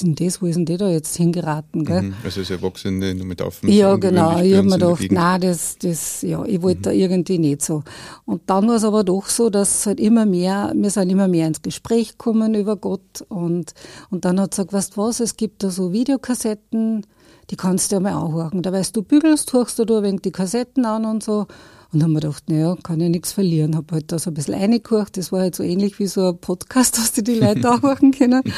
denn 0.03 0.15
das, 0.15 0.43
wo 0.43 0.47
ist 0.47 0.57
denn 0.57 0.65
die 0.65 0.77
da 0.77 0.89
jetzt 0.89 1.17
hingeraten? 1.17 1.85
Gell? 1.85 2.03
Mhm, 2.03 2.15
also 2.25 2.41
als 2.41 2.51
Erwachsene 2.51 3.15
nur 3.15 3.27
mit 3.27 3.41
auf 3.43 3.63
Ja, 3.63 3.97
genau. 3.97 4.41
Ich 4.41 4.55
habe 4.55 4.69
mir 4.69 4.79
gedacht, 4.79 5.11
nein, 5.11 5.41
das, 5.41 5.79
das, 5.79 6.23
ja, 6.23 6.45
ich 6.45 6.63
wollte 6.63 6.79
mhm. 6.79 6.83
da 6.83 6.91
irgendwie 6.91 7.39
nicht 7.39 7.63
so. 7.63 7.83
Und 8.25 8.43
dann 8.47 8.69
war 8.69 8.77
es 8.77 8.85
aber 8.85 9.05
doch 9.05 9.27
so, 9.27 9.51
dass 9.51 9.87
halt 9.87 10.01
immer 10.01 10.27
mehr, 10.27 10.73
wir 10.75 10.91
sind 10.91 11.11
immer 11.11 11.29
mehr 11.29 11.47
ins 11.47 11.63
Gespräch 11.63 12.13
gekommen 12.13 12.55
über 12.55 12.77
Gott 12.77 13.25
und, 13.29 13.75
und 14.11 14.25
dann 14.25 14.41
hat 14.41 14.55
sie 14.55 14.63
gesagt, 14.63 14.73
weißt 14.73 14.97
du 14.97 15.01
was, 15.03 15.21
es 15.21 15.37
gibt 15.37 15.63
da 15.63 15.71
so 15.71 15.93
Videokassetten, 15.93 17.07
die 17.51 17.57
kannst 17.57 17.93
du 17.93 17.97
ja 17.97 18.01
mal 18.01 18.15
anhören. 18.15 18.63
Da 18.63 18.73
weißt 18.73 18.97
du, 18.97 19.03
bügelst, 19.03 19.53
hörst 19.53 19.79
du 19.79 19.85
da 19.85 19.99
ein 19.99 20.05
wenig 20.05 20.23
die 20.23 20.33
Kassetten 20.33 20.85
an 20.85 21.05
und 21.05 21.23
so. 21.23 21.47
Und 21.93 22.01
dann 22.01 22.05
haben 22.05 22.13
wir 22.13 22.21
gedacht, 22.21 22.49
naja, 22.49 22.75
kann 22.83 23.01
ja 23.01 23.11
nichts 23.11 23.33
verlieren. 23.33 23.77
Habe 23.77 23.97
halt 23.97 24.13
da 24.13 24.19
so 24.19 24.31
ein 24.31 24.35
bisschen 24.35 24.55
reingehört. 24.55 25.19
Das 25.19 25.31
war 25.31 25.41
halt 25.41 25.55
so 25.55 25.63
ähnlich 25.63 25.99
wie 25.99 26.07
so 26.07 26.31
ein 26.31 26.39
Podcast, 26.39 26.97
dass 26.99 27.13
die 27.13 27.23
die 27.23 27.35
Leute 27.35 27.69
anhören 27.69 28.13
können. 28.13 28.43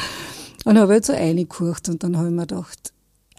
Und 0.65 0.77
habe 0.79 0.93
halt 0.93 1.05
so 1.05 1.13
reingehört 1.13 1.87
und 1.89 2.03
dann 2.03 2.17
habe 2.17 2.27
ich 2.27 2.33
mir 2.33 2.47
gedacht, 2.47 2.91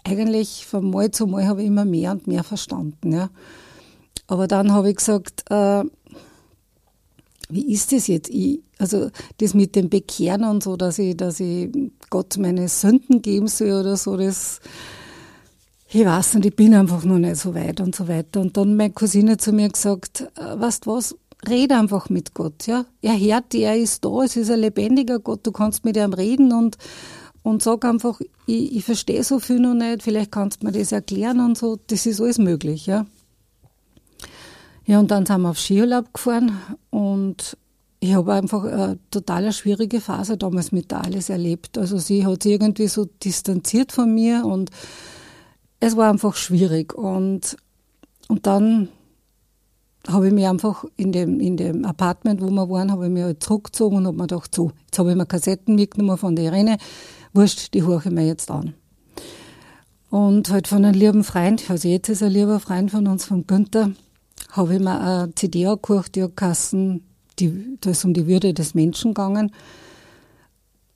eigentlich 0.03 0.65
von 0.65 0.89
Mal 0.89 1.11
zu 1.11 1.27
Mal 1.27 1.45
habe 1.45 1.61
ich 1.61 1.67
immer 1.67 1.85
mehr 1.85 2.11
und 2.11 2.25
mehr 2.25 2.43
verstanden. 2.43 3.11
Ja. 3.11 3.29
Aber 4.27 4.47
dann 4.47 4.71
habe 4.71 4.89
ich 4.89 4.95
gesagt, 4.95 5.43
äh, 5.51 5.83
wie 7.49 7.71
ist 7.73 7.91
das 7.91 8.07
jetzt? 8.07 8.29
Ich, 8.29 8.61
also 8.77 9.09
das 9.39 9.53
mit 9.53 9.75
dem 9.75 9.89
Bekehren 9.89 10.45
und 10.45 10.63
so, 10.63 10.77
dass 10.77 10.99
ich, 10.99 11.15
dass 11.17 11.39
ich 11.39 11.69
Gott 12.09 12.37
meine 12.37 12.69
Sünden 12.69 13.21
geben 13.21 13.47
soll 13.47 13.71
oder 13.73 13.97
so, 13.97 14.15
das, 14.17 14.59
ich 15.89 16.05
weiß 16.05 16.35
nicht, 16.35 16.45
ich 16.45 16.55
bin 16.55 16.73
einfach 16.73 17.03
noch 17.03 17.19
nicht 17.19 17.37
so 17.37 17.53
weit 17.55 17.81
und 17.81 17.95
so 17.95 18.07
weiter. 18.07 18.41
Und 18.41 18.55
dann 18.55 18.75
meine 18.75 18.91
Cousine 18.91 19.37
zu 19.37 19.51
mir 19.51 19.69
gesagt, 19.69 20.29
äh, 20.35 20.59
weißt 20.59 20.85
du 20.85 20.91
was, 20.91 21.15
red 21.47 21.71
einfach 21.71 22.09
mit 22.09 22.33
Gott, 22.33 22.67
ja. 22.67 22.85
Er 23.01 23.19
hört 23.19 23.53
dich, 23.53 23.63
er 23.63 23.77
ist 23.77 24.05
da, 24.05 24.23
es 24.23 24.35
ist 24.35 24.49
ein 24.49 24.59
lebendiger 24.59 25.19
Gott, 25.19 25.45
du 25.45 25.51
kannst 25.51 25.85
mit 25.85 25.97
ihm 25.97 26.13
reden 26.13 26.51
und, 26.51 26.77
und 27.43 27.61
sag 27.61 27.85
einfach, 27.85 28.19
ich, 28.45 28.77
ich 28.77 28.85
verstehe 28.85 29.23
so 29.23 29.39
viel 29.39 29.59
noch 29.59 29.73
nicht, 29.73 30.03
vielleicht 30.03 30.31
kannst 30.31 30.61
du 30.61 30.67
mir 30.67 30.71
das 30.71 30.91
erklären 30.91 31.39
und 31.39 31.57
so, 31.57 31.77
das 31.87 32.05
ist 32.05 32.21
alles 32.21 32.37
möglich, 32.37 32.85
ja. 32.85 33.05
Ja, 34.85 34.99
und 34.99 35.11
dann 35.11 35.25
sind 35.25 35.41
wir 35.41 35.49
auf 35.49 35.59
Skiurlaub 35.59 36.13
gefahren 36.13 36.57
und 36.91 37.57
ich 37.99 38.13
habe 38.13 38.33
einfach 38.33 38.63
eine 38.63 38.99
total 39.11 39.51
schwierige 39.51 40.01
Phase 40.01 40.37
damals 40.37 40.71
mit 40.71 40.91
der 40.91 41.03
Alice 41.03 41.29
erlebt. 41.29 41.77
Also 41.77 41.97
sie 41.97 42.25
hat 42.25 42.43
sich 42.43 42.53
irgendwie 42.53 42.87
so 42.87 43.05
distanziert 43.05 43.91
von 43.91 44.13
mir 44.13 44.45
und 44.45 44.69
es 45.79 45.97
war 45.97 46.09
einfach 46.09 46.35
schwierig. 46.35 46.93
Und, 46.93 47.57
und 48.27 48.45
dann 48.45 48.89
habe 50.07 50.27
ich 50.27 50.33
mich 50.33 50.47
einfach 50.47 50.85
in 50.95 51.11
dem, 51.11 51.39
in 51.39 51.57
dem 51.57 51.85
Apartment, 51.85 52.41
wo 52.41 52.49
wir 52.49 52.69
waren, 52.69 52.91
habe 52.91 53.05
ich 53.05 53.11
mich 53.11 53.23
halt 53.23 53.43
zurückgezogen 53.43 53.97
und 53.97 54.07
habe 54.07 54.17
mir 54.17 54.27
gedacht, 54.27 54.53
so, 54.55 54.71
jetzt 54.85 54.97
habe 54.97 55.11
ich 55.11 55.17
mir 55.17 55.25
Kassetten 55.25 55.75
mitgenommen 55.75 56.17
von 56.17 56.35
der 56.35 56.45
Irene, 56.45 56.77
wurscht, 57.33 57.73
die 57.73 57.83
höre 57.83 58.05
ich 58.05 58.11
mir 58.11 58.25
jetzt 58.25 58.49
an. 58.49 58.73
Und 60.09 60.49
halt 60.49 60.67
von 60.67 60.85
einem 60.85 60.97
lieben 60.97 61.23
Freund, 61.23 61.69
also 61.69 61.87
jetzt 61.87 62.07
ist 62.09 62.23
ein 62.23 62.31
lieber 62.31 62.59
Freund 62.59 62.91
von 62.91 63.07
uns, 63.07 63.25
von 63.25 63.45
Günther, 63.45 63.91
habe 64.51 64.75
ich 64.75 64.79
mir 64.79 64.99
eine 64.99 65.35
CD 65.35 65.67
angehört, 65.67 66.15
die 66.15 66.25
Kassen, 66.33 67.03
die, 67.39 67.77
da 67.81 67.89
ist 67.89 68.05
um 68.05 68.13
die 68.13 68.27
Würde 68.27 68.53
des 68.53 68.73
Menschen 68.73 69.13
gegangen. 69.13 69.51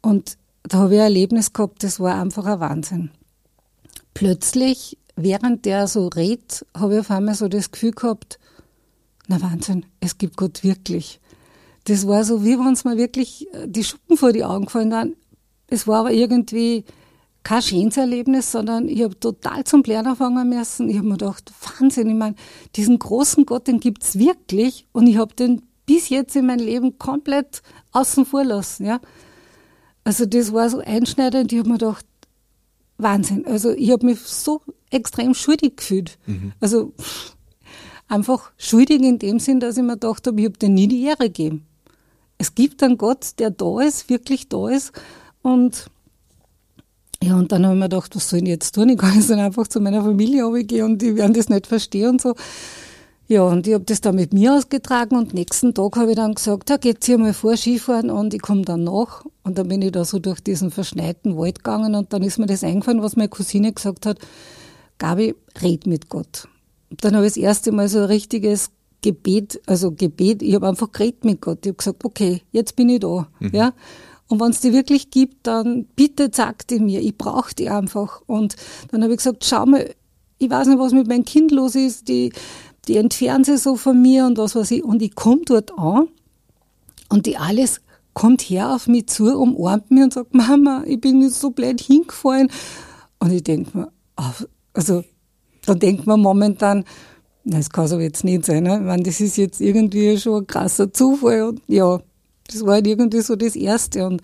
Und 0.01 0.37
da 0.63 0.79
habe 0.79 0.95
ich 0.95 0.99
ein 0.99 1.05
Erlebnis 1.05 1.51
gehabt, 1.51 1.83
das 1.83 1.99
war 1.99 2.19
einfach 2.19 2.45
ein 2.45 2.59
Wahnsinn. 2.61 3.11
Plötzlich, 4.13 4.97
während 5.15 5.65
der 5.65 5.87
so 5.87 6.07
redet, 6.07 6.65
habe 6.75 6.93
ich 6.93 6.99
auf 7.01 7.11
einmal 7.11 7.35
so 7.35 7.49
das 7.49 7.71
Gefühl 7.71 7.91
gehabt, 7.91 8.39
na 9.31 9.41
Wahnsinn, 9.41 9.85
es 10.01 10.17
gibt 10.17 10.35
Gott 10.35 10.63
wirklich. 10.63 11.21
Das 11.85 12.05
war 12.05 12.23
so, 12.25 12.43
wie 12.43 12.59
wenn 12.59 12.73
es 12.73 12.83
mir 12.83 12.97
wirklich 12.97 13.47
die 13.65 13.83
Schuppen 13.83 14.17
vor 14.17 14.33
die 14.33 14.43
Augen 14.43 14.65
gefallen 14.65 14.91
waren. 14.91 15.15
Es 15.67 15.87
war 15.87 16.01
aber 16.01 16.11
irgendwie 16.11 16.83
kein 17.43 17.61
schönes 17.61 17.95
Erlebnis, 17.97 18.51
sondern 18.51 18.89
ich 18.89 19.01
habe 19.01 19.17
total 19.17 19.63
zum 19.63 19.83
Lernen 19.83 20.09
anfangen 20.09 20.49
müssen. 20.49 20.89
Ich 20.89 20.97
habe 20.97 21.07
mir 21.07 21.17
gedacht, 21.17 21.51
Wahnsinn, 21.79 22.09
ich 22.09 22.15
meine, 22.15 22.35
diesen 22.75 22.99
großen 22.99 23.45
Gott, 23.45 23.67
den 23.67 23.79
gibt's 23.79 24.19
wirklich 24.19 24.85
und 24.91 25.07
ich 25.07 25.17
habe 25.17 25.33
den 25.33 25.61
bis 25.85 26.09
jetzt 26.09 26.35
in 26.35 26.45
meinem 26.45 26.65
Leben 26.65 26.99
komplett 26.99 27.61
außen 27.93 28.25
vor 28.25 28.43
lassen. 28.43 28.85
Ja? 28.85 28.99
Also 30.03 30.25
das 30.25 30.51
war 30.51 30.69
so 30.69 30.79
einschneidend, 30.79 31.53
ich 31.53 31.59
habe 31.59 31.69
mir 31.69 31.77
gedacht, 31.77 32.05
Wahnsinn. 32.97 33.47
Also 33.47 33.71
ich 33.71 33.91
habe 33.91 34.05
mich 34.05 34.19
so 34.19 34.61
extrem 34.91 35.33
schuldig 35.33 35.77
gefühlt. 35.77 36.19
Mhm. 36.27 36.51
Also 36.59 36.93
einfach 38.11 38.51
schuldig 38.57 39.01
in 39.01 39.19
dem 39.19 39.39
Sinn, 39.39 39.59
dass 39.59 39.77
ich 39.77 39.83
mir 39.83 39.93
gedacht 39.93 40.27
habe, 40.27 40.39
ich 40.39 40.45
habe 40.45 40.57
dir 40.57 40.69
nie 40.69 40.87
die 40.87 41.03
Ehre 41.03 41.25
gegeben. 41.25 41.65
Es 42.37 42.55
gibt 42.55 42.83
einen 42.83 42.97
Gott, 42.97 43.39
der 43.39 43.51
da 43.51 43.81
ist, 43.81 44.09
wirklich 44.09 44.49
da 44.49 44.69
ist 44.69 44.91
und 45.41 45.87
ja, 47.23 47.35
und 47.35 47.51
dann 47.51 47.63
habe 47.65 47.75
ich 47.75 47.79
mir 47.79 47.89
gedacht, 47.89 48.15
was 48.15 48.29
soll 48.29 48.39
ich 48.39 48.47
jetzt 48.47 48.73
tun? 48.73 48.89
Ich 48.89 48.97
kann 48.97 49.15
jetzt 49.15 49.29
dann 49.29 49.39
einfach 49.39 49.67
zu 49.67 49.79
meiner 49.79 50.01
Familie 50.01 50.43
runtergehen 50.43 50.85
und 50.85 51.01
die 51.01 51.15
werden 51.15 51.33
das 51.33 51.49
nicht 51.49 51.67
verstehen 51.67 52.09
und 52.09 52.21
so. 52.21 52.33
Ja, 53.27 53.43
und 53.43 53.67
ich 53.67 53.75
habe 53.75 53.85
das 53.85 54.01
dann 54.01 54.15
mit 54.15 54.33
mir 54.33 54.55
ausgetragen 54.55 55.15
und 55.15 55.33
nächsten 55.33 55.73
Tag 55.73 55.95
habe 55.95 56.09
ich 56.09 56.15
dann 56.17 56.33
gesagt, 56.33 56.69
ja, 56.69 56.77
geht's 56.77 57.05
hier 57.05 57.17
mal 57.17 57.33
vor 57.33 57.55
Skifahren 57.55 58.09
und 58.09 58.33
ich 58.33 58.41
komme 58.41 58.63
dann 58.63 58.83
nach. 58.83 59.23
Und 59.43 59.57
dann 59.57 59.67
bin 59.67 59.81
ich 59.83 59.91
da 59.91 60.03
so 60.03 60.19
durch 60.19 60.41
diesen 60.41 60.71
verschneiten 60.71 61.37
Wald 61.37 61.63
gegangen 61.63 61.95
und 61.95 62.11
dann 62.11 62.23
ist 62.23 62.39
mir 62.39 62.47
das 62.47 62.63
eingefallen, 62.63 63.03
was 63.03 63.15
meine 63.15 63.29
Cousine 63.29 63.71
gesagt 63.71 64.05
hat, 64.05 64.17
Gabi, 64.97 65.35
red 65.61 65.85
mit 65.87 66.09
Gott. 66.09 66.47
Dann 66.97 67.15
habe 67.15 67.25
ich 67.25 67.33
das 67.33 67.41
erste 67.41 67.71
Mal 67.71 67.87
so 67.87 67.99
ein 67.99 68.05
richtiges 68.05 68.69
Gebet, 69.01 69.59
also 69.65 69.91
Gebet, 69.91 70.41
ich 70.41 70.53
habe 70.53 70.67
einfach 70.67 70.91
geredet 70.91 71.25
mit 71.25 71.41
Gott. 71.41 71.59
Ich 71.65 71.69
habe 71.69 71.77
gesagt, 71.77 72.05
okay, 72.05 72.41
jetzt 72.51 72.75
bin 72.75 72.89
ich 72.89 72.99
da. 72.99 73.27
Mhm. 73.39 73.51
Ja. 73.53 73.73
Und 74.27 74.39
wenn 74.39 74.51
es 74.51 74.61
die 74.61 74.73
wirklich 74.73 75.09
gibt, 75.09 75.47
dann 75.47 75.85
bitte 75.95 76.29
sag 76.31 76.67
die 76.67 76.79
mir, 76.79 77.01
ich 77.01 77.17
brauche 77.17 77.53
die 77.53 77.69
einfach. 77.69 78.21
Und 78.27 78.55
dann 78.91 79.03
habe 79.03 79.13
ich 79.13 79.17
gesagt, 79.17 79.43
schau 79.43 79.65
mal, 79.65 79.93
ich 80.37 80.49
weiß 80.49 80.67
nicht, 80.67 80.79
was 80.79 80.93
mit 80.93 81.07
meinem 81.07 81.25
Kind 81.25 81.51
los 81.51 81.75
ist, 81.75 82.07
die, 82.07 82.31
die 82.87 82.97
entfernen 82.97 83.43
sich 83.43 83.59
so 83.59 83.75
von 83.75 84.01
mir 84.01 84.25
und 84.25 84.37
was 84.37 84.55
weiß 84.55 84.71
ich. 84.71 84.83
Und 84.83 85.01
ich 85.01 85.15
komme 85.15 85.41
dort 85.45 85.77
an 85.77 86.07
und 87.09 87.25
die 87.25 87.37
alles 87.37 87.81
kommt 88.13 88.41
her 88.41 88.73
auf 88.73 88.87
mich 88.87 89.07
zu, 89.07 89.37
umarmt 89.37 89.91
mich 89.91 90.03
und 90.03 90.13
sagt, 90.13 90.33
Mama, 90.33 90.83
ich 90.85 90.99
bin 90.99 91.21
jetzt 91.21 91.39
so 91.39 91.51
blöd 91.51 91.81
hingefallen. 91.81 92.49
Und 93.19 93.31
ich 93.31 93.43
denke 93.43 93.77
mir, 93.77 93.91
also, 94.73 95.03
dann 95.65 95.79
denkt 95.79 96.07
man 96.07 96.19
momentan, 96.19 96.85
das 97.43 97.69
kann 97.69 97.87
so 97.87 97.99
jetzt 97.99 98.23
nicht 98.23 98.45
sein. 98.45 98.63
Ne? 98.63 98.75
Ich 98.75 98.81
meine, 98.81 99.03
das 99.03 99.19
ist 99.19 99.37
jetzt 99.37 99.61
irgendwie 99.61 100.17
schon 100.17 100.43
ein 100.43 100.47
krasser 100.47 100.93
Zufall. 100.93 101.43
Und 101.43 101.61
ja, 101.67 101.99
das 102.47 102.65
war 102.65 102.73
halt 102.73 102.87
irgendwie 102.87 103.21
so 103.21 103.35
das 103.35 103.55
Erste. 103.55 104.05
Und, 104.05 104.21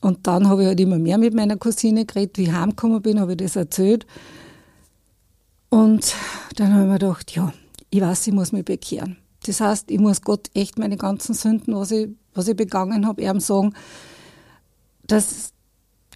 und 0.00 0.26
dann 0.26 0.48
habe 0.48 0.62
ich 0.62 0.68
halt 0.68 0.80
immer 0.80 0.98
mehr 0.98 1.18
mit 1.18 1.34
meiner 1.34 1.56
Cousine 1.56 2.04
geredet. 2.04 2.38
Wie 2.38 2.44
ich 2.44 2.52
heimgekommen 2.52 3.02
bin, 3.02 3.20
habe 3.20 3.32
ich 3.32 3.38
das 3.38 3.56
erzählt. 3.56 4.06
Und 5.70 6.14
dann 6.56 6.72
habe 6.72 6.82
ich 6.82 6.88
mir 6.88 6.98
gedacht, 6.98 7.34
ja, 7.34 7.52
ich 7.90 8.00
weiß, 8.00 8.26
ich 8.28 8.32
muss 8.32 8.52
mich 8.52 8.64
bekehren. 8.64 9.16
Das 9.46 9.60
heißt, 9.60 9.90
ich 9.90 9.98
muss 9.98 10.22
Gott 10.22 10.48
echt 10.54 10.78
meine 10.78 10.96
ganzen 10.96 11.34
Sünden, 11.34 11.74
was 11.74 11.90
ich, 11.90 12.08
was 12.34 12.48
ich 12.48 12.56
begangen 12.56 13.06
habe, 13.06 13.22
ihm 13.22 13.40
sagen, 13.40 13.74
dass 15.06 15.52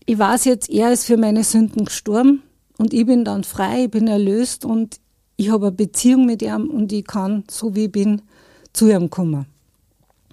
ich 0.07 0.19
weiß 0.19 0.45
jetzt, 0.45 0.69
er 0.69 0.93
ist 0.93 1.07
für 1.07 1.17
meine 1.17 1.43
Sünden 1.43 1.87
gestorben 1.87 2.43
und 2.79 2.93
ich 2.93 3.07
bin 3.07 3.25
dann 3.25 3.45
frei, 3.45 3.85
ich 3.85 3.91
bin 3.91 4.09
erlöst 4.09 4.65
und 4.65 5.01
ich 5.37 5.51
habe 5.51 5.67
eine 5.67 5.77
Beziehung 5.77 6.27
mit 6.27 6.43
ihm 6.43 6.69
und 6.71 6.93
ich 6.93 7.05
kann, 7.05 7.45
so 7.51 7.75
wie 7.75 7.85
ich 7.85 7.93
bin, 7.93 8.23
zu 8.73 8.91
ihm 8.91 9.11
kommen. 9.11 9.47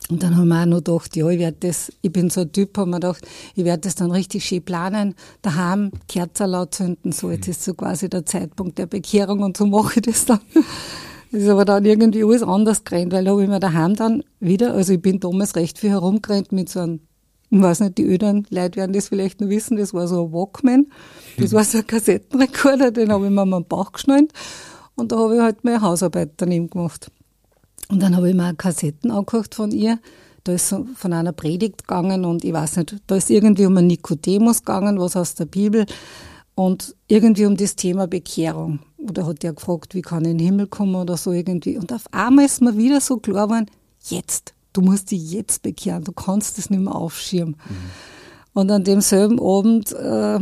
Und 0.10 0.24
dann 0.24 0.36
haben 0.36 0.48
wir 0.48 0.62
auch 0.62 0.66
noch 0.66 0.78
gedacht, 0.78 1.16
ja, 1.16 1.30
ich 1.30 1.40
werde 1.40 1.58
das, 1.60 1.92
ich 2.02 2.12
bin 2.12 2.30
so 2.30 2.42
ein 2.42 2.52
Typ, 2.52 2.78
haben 2.78 2.90
wir 2.90 3.00
gedacht, 3.00 3.26
ich 3.56 3.64
werde 3.64 3.82
das 3.82 3.96
dann 3.96 4.12
richtig 4.12 4.44
schön 4.44 4.64
planen, 4.64 5.16
daheim 5.42 5.92
Kerzen 6.08 6.50
laut 6.50 6.74
zünden, 6.74 7.12
so, 7.12 7.32
jetzt 7.32 7.48
ist 7.48 7.64
so 7.64 7.74
quasi 7.74 8.10
der 8.10 8.26
Zeitpunkt 8.26 8.78
der 8.78 8.88
Bekehrung 8.88 9.42
und 9.42 9.56
so 9.56 9.66
mache 9.68 10.00
ich 10.00 10.02
das 10.02 10.26
dann. 10.26 10.42
Das 11.32 11.42
ist 11.44 11.50
aber 11.50 11.66
dann 11.66 11.86
irgendwie 11.86 12.24
alles 12.24 12.44
anders 12.44 12.84
gerannt, 12.84 13.14
weil 13.14 13.24
da 13.24 13.32
habe 13.32 13.44
ich 13.44 13.50
mir 13.50 13.60
daheim 13.60 13.96
dann 13.96 14.24
wieder, 14.40 14.74
also 14.74 14.94
ich 14.94 15.02
bin 15.02 15.20
damals 15.20 15.56
recht 15.56 15.78
viel 15.78 15.92
herumgerannt 15.92 16.52
mit 16.52 16.68
so 16.68 16.82
einem, 16.82 17.02
ich 17.52 17.62
weiß 17.62 17.82
nicht, 17.82 17.98
die 17.98 18.06
ödern 18.06 18.48
Leute 18.50 18.78
werden 18.78 18.94
das 18.94 19.10
vielleicht 19.10 19.42
noch 19.42 19.50
wissen, 19.50 19.78
das 19.78 19.94
war 19.94 20.08
so 20.08 20.26
ein 20.26 20.32
Walkman, 20.32 20.88
das 21.38 21.52
war 21.52 21.64
so 21.64 21.80
ein 21.80 21.88
Kassettenrekorder, 21.88 22.92
den 22.92 23.12
habe 23.12 23.26
ich 23.26 23.32
mir 23.32 23.42
am 23.42 23.66
Bauch 23.66 23.92
geschnallt 23.92 24.32
und 24.96 25.12
da 25.12 25.18
habe 25.18 25.36
ich 25.36 25.42
halt 25.42 25.64
meine 25.64 25.82
Hausarbeit 25.82 26.32
daneben 26.38 26.70
gemacht. 26.70 27.12
Und 27.90 28.02
dann 28.02 28.16
habe 28.16 28.30
ich 28.30 28.36
mir 28.36 28.56
Kassetten 28.56 29.12
angehört 29.12 29.54
von 29.54 29.72
ihr. 29.72 30.00
Da 30.44 30.54
ist 30.54 30.74
von 30.96 31.14
einer 31.14 31.34
Predigt 31.34 31.88
gegangen 31.88 32.26
und 32.26 32.44
ich 32.44 32.54
weiß 32.54 32.78
nicht, 32.78 32.96
da 33.06 33.16
ist 33.16 33.30
irgendwie 33.30 33.66
um 33.66 33.78
einen 33.78 33.88
Nikodemus 33.88 34.60
gegangen, 34.60 35.00
was 35.00 35.16
aus 35.16 35.36
der 35.36 35.46
Bibel 35.46 35.86
und 36.56 36.96
irgendwie 37.08 37.46
um 37.46 37.58
das 37.58 37.76
Thema 37.76 38.08
Bekehrung. 38.08 38.80
Oder 38.98 39.28
hat 39.28 39.44
er 39.44 39.54
gefragt, 39.54 39.94
wie 39.94 40.02
kann 40.02 40.24
ich 40.24 40.32
in 40.32 40.38
den 40.38 40.48
Himmel 40.48 40.68
kommen 40.68 40.96
oder 40.96 41.18
so 41.18 41.32
irgendwie. 41.32 41.78
Und 41.78 41.92
auf 41.94 42.06
einmal 42.12 42.46
ist 42.46 42.62
mir 42.62 42.78
wieder 42.78 43.02
so 43.02 43.18
klar 43.18 43.48
geworden, 43.48 43.70
jetzt, 44.04 44.54
du 44.74 44.82
musst 44.82 45.12
dich 45.12 45.32
jetzt 45.32 45.62
bekehren, 45.62 46.04
du 46.04 46.12
kannst 46.12 46.58
das 46.58 46.70
nicht 46.70 46.82
mehr 46.82 46.96
aufschirmen. 46.96 47.56
Mhm. 47.56 47.76
Und 48.54 48.72
an 48.72 48.84
demselben 48.84 49.40
Abend 49.40 49.92
äh, 49.94 50.40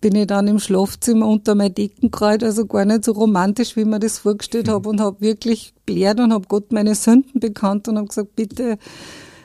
bin 0.00 0.16
ich 0.16 0.26
dann 0.26 0.48
im 0.48 0.58
Schlafzimmer 0.58 1.26
unter 1.26 1.54
mein 1.54 1.74
Deckenkreuz, 1.74 2.42
also 2.42 2.66
gar 2.66 2.84
nicht 2.84 3.04
so 3.04 3.12
romantisch, 3.12 3.76
wie 3.76 3.84
mir 3.84 4.00
das 4.00 4.18
vorgestellt 4.18 4.68
habe 4.68 4.88
und 4.88 5.00
habe 5.00 5.20
wirklich 5.20 5.74
blärt 5.86 6.20
und 6.20 6.32
habe 6.32 6.46
Gott 6.46 6.72
meine 6.72 6.94
Sünden 6.94 7.40
bekannt 7.40 7.88
und 7.88 7.96
habe 7.96 8.08
gesagt, 8.08 8.36
bitte, 8.36 8.78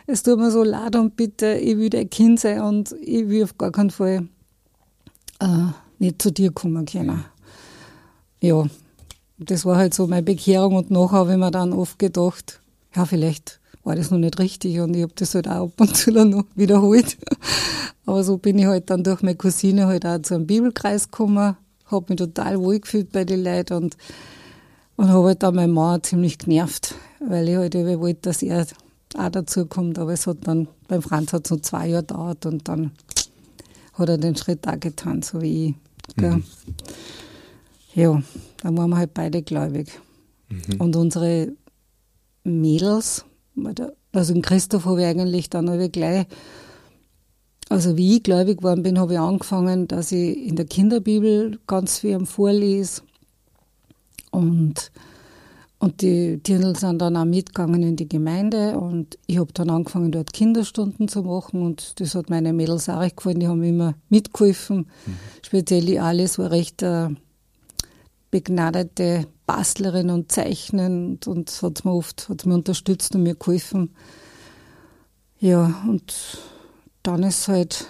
es 0.05 0.23
tut 0.23 0.39
mir 0.39 0.51
so 0.51 0.63
leid 0.63 0.95
und 0.95 1.15
bitte, 1.15 1.53
ich 1.53 1.77
will 1.77 1.89
dein 1.89 2.09
Kind 2.09 2.39
sein 2.39 2.61
und 2.61 2.95
ich 3.01 3.29
will 3.29 3.43
auf 3.43 3.57
gar 3.57 3.71
keinen 3.71 3.89
Fall 3.89 4.27
äh, 5.39 5.67
nicht 5.99 6.21
zu 6.21 6.31
dir 6.31 6.51
kommen 6.51 6.85
können. 6.85 7.23
Ja, 8.41 8.65
das 9.37 9.65
war 9.65 9.77
halt 9.77 9.93
so 9.93 10.07
meine 10.07 10.23
Bekehrung 10.23 10.75
und 10.75 10.91
nachher 10.91 11.19
habe 11.19 11.31
ich 11.31 11.37
mir 11.37 11.51
dann 11.51 11.73
oft 11.73 11.99
gedacht, 11.99 12.61
ja, 12.95 13.05
vielleicht 13.05 13.58
war 13.89 13.95
das 13.95 14.11
noch 14.11 14.19
nicht 14.19 14.37
richtig 14.37 14.79
und 14.81 14.95
ich 14.95 15.01
habe 15.01 15.13
das 15.15 15.33
halt 15.33 15.47
auch 15.47 15.65
ab 15.65 15.81
und 15.81 15.97
zu 15.97 16.11
noch 16.11 16.45
wiederholt. 16.55 17.17
Aber 18.05 18.23
so 18.23 18.37
bin 18.37 18.59
ich 18.59 18.67
halt 18.67 18.91
dann 18.91 19.03
durch 19.03 19.23
meine 19.23 19.35
Cousine 19.35 19.87
halt 19.87 20.05
auch 20.05 20.21
zu 20.21 20.35
einem 20.35 20.45
Bibelkreis 20.45 21.09
gekommen, 21.09 21.57
habe 21.85 22.05
mich 22.07 22.17
total 22.17 22.59
wohl 22.59 22.79
gefühlt 22.79 23.11
bei 23.11 23.25
den 23.25 23.43
Leuten 23.43 23.73
und, 23.73 23.97
und 24.95 25.07
habe 25.07 25.29
halt 25.29 25.41
dann 25.41 25.55
meinen 25.55 25.73
Mann 25.73 26.03
ziemlich 26.03 26.37
genervt, 26.37 26.93
weil 27.19 27.49
ich 27.49 27.55
halt 27.55 27.73
eben 27.73 27.99
wollte, 27.99 28.29
dass 28.29 28.43
er 28.43 28.67
auch 29.17 29.29
dazu 29.29 29.65
kommt. 29.65 29.97
Aber 29.97 30.13
es 30.13 30.27
hat 30.27 30.37
dann, 30.43 30.67
beim 30.87 31.01
Franz 31.01 31.33
hat 31.33 31.45
es 31.45 31.51
noch 31.51 31.61
zwei 31.61 31.87
Jahre 31.87 32.03
gedauert 32.03 32.45
und 32.45 32.67
dann 32.67 32.91
hat 33.93 34.07
er 34.07 34.19
den 34.19 34.35
Schritt 34.35 34.67
auch 34.67 34.79
getan, 34.79 35.23
so 35.23 35.41
wie 35.41 35.75
ich. 36.15 36.21
Mhm. 36.21 36.43
Ja, 37.95 38.21
dann 38.61 38.77
waren 38.77 38.91
wir 38.91 38.97
halt 38.97 39.15
beide 39.15 39.41
gläubig. 39.41 39.99
Mhm. 40.49 40.79
Und 40.79 40.95
unsere 40.95 41.53
Mädels, 42.43 43.25
also 44.11 44.33
in 44.33 44.41
Christoph 44.41 44.85
habe 44.85 45.01
ich 45.01 45.07
eigentlich 45.07 45.49
dann 45.49 45.69
habe 45.69 45.85
ich 45.85 45.91
gleich 45.91 46.25
also 47.69 47.97
wie 47.97 48.17
ich 48.17 48.23
gläubig 48.23 48.57
geworden 48.57 48.81
bin, 48.81 48.99
habe 48.99 49.13
ich 49.13 49.19
angefangen, 49.19 49.87
dass 49.87 50.11
ich 50.11 50.37
in 50.37 50.55
der 50.55 50.65
Kinderbibel 50.65 51.59
ganz 51.67 51.99
viel 51.99 52.15
am 52.15 52.25
Vorlese. 52.25 53.03
Und, 54.31 54.91
und 55.77 56.01
die 56.01 56.41
Dirndl 56.41 56.75
sind 56.75 56.99
dann 56.99 57.15
auch 57.15 57.25
mitgegangen 57.25 57.83
in 57.83 57.95
die 57.95 58.09
Gemeinde 58.09 58.77
und 58.77 59.17
ich 59.27 59.37
habe 59.37 59.53
dann 59.53 59.69
angefangen, 59.69 60.11
dort 60.11 60.33
Kinderstunden 60.33 61.07
zu 61.07 61.21
machen 61.23 61.61
und 61.61 61.99
das 61.99 62.15
hat 62.15 62.29
meine 62.29 62.53
Mädels 62.53 62.89
auch 62.89 62.99
recht 62.99 63.17
gefallen, 63.17 63.39
die 63.39 63.47
haben 63.47 63.63
immer 63.63 63.93
mitgeholfen. 64.09 64.77
Mhm. 65.05 65.15
Speziell 65.43 65.85
die 65.85 65.99
Alice 65.99 66.39
war 66.39 66.51
recht 66.51 66.81
äh, 66.81 67.09
begnadete 68.31 69.27
Bastlerin 69.45 70.09
und 70.09 70.31
Zeichnen 70.31 71.11
und, 71.11 71.27
und 71.27 71.61
hat 71.61 71.85
mir 71.85 71.91
oft 71.91 72.29
hat 72.29 72.45
mir 72.45 72.53
unterstützt 72.53 73.15
und 73.15 73.23
mir 73.23 73.35
geholfen. 73.35 73.95
Ja, 75.39 75.81
und 75.87 76.13
dann 77.03 77.23
ist 77.23 77.47
halt 77.47 77.87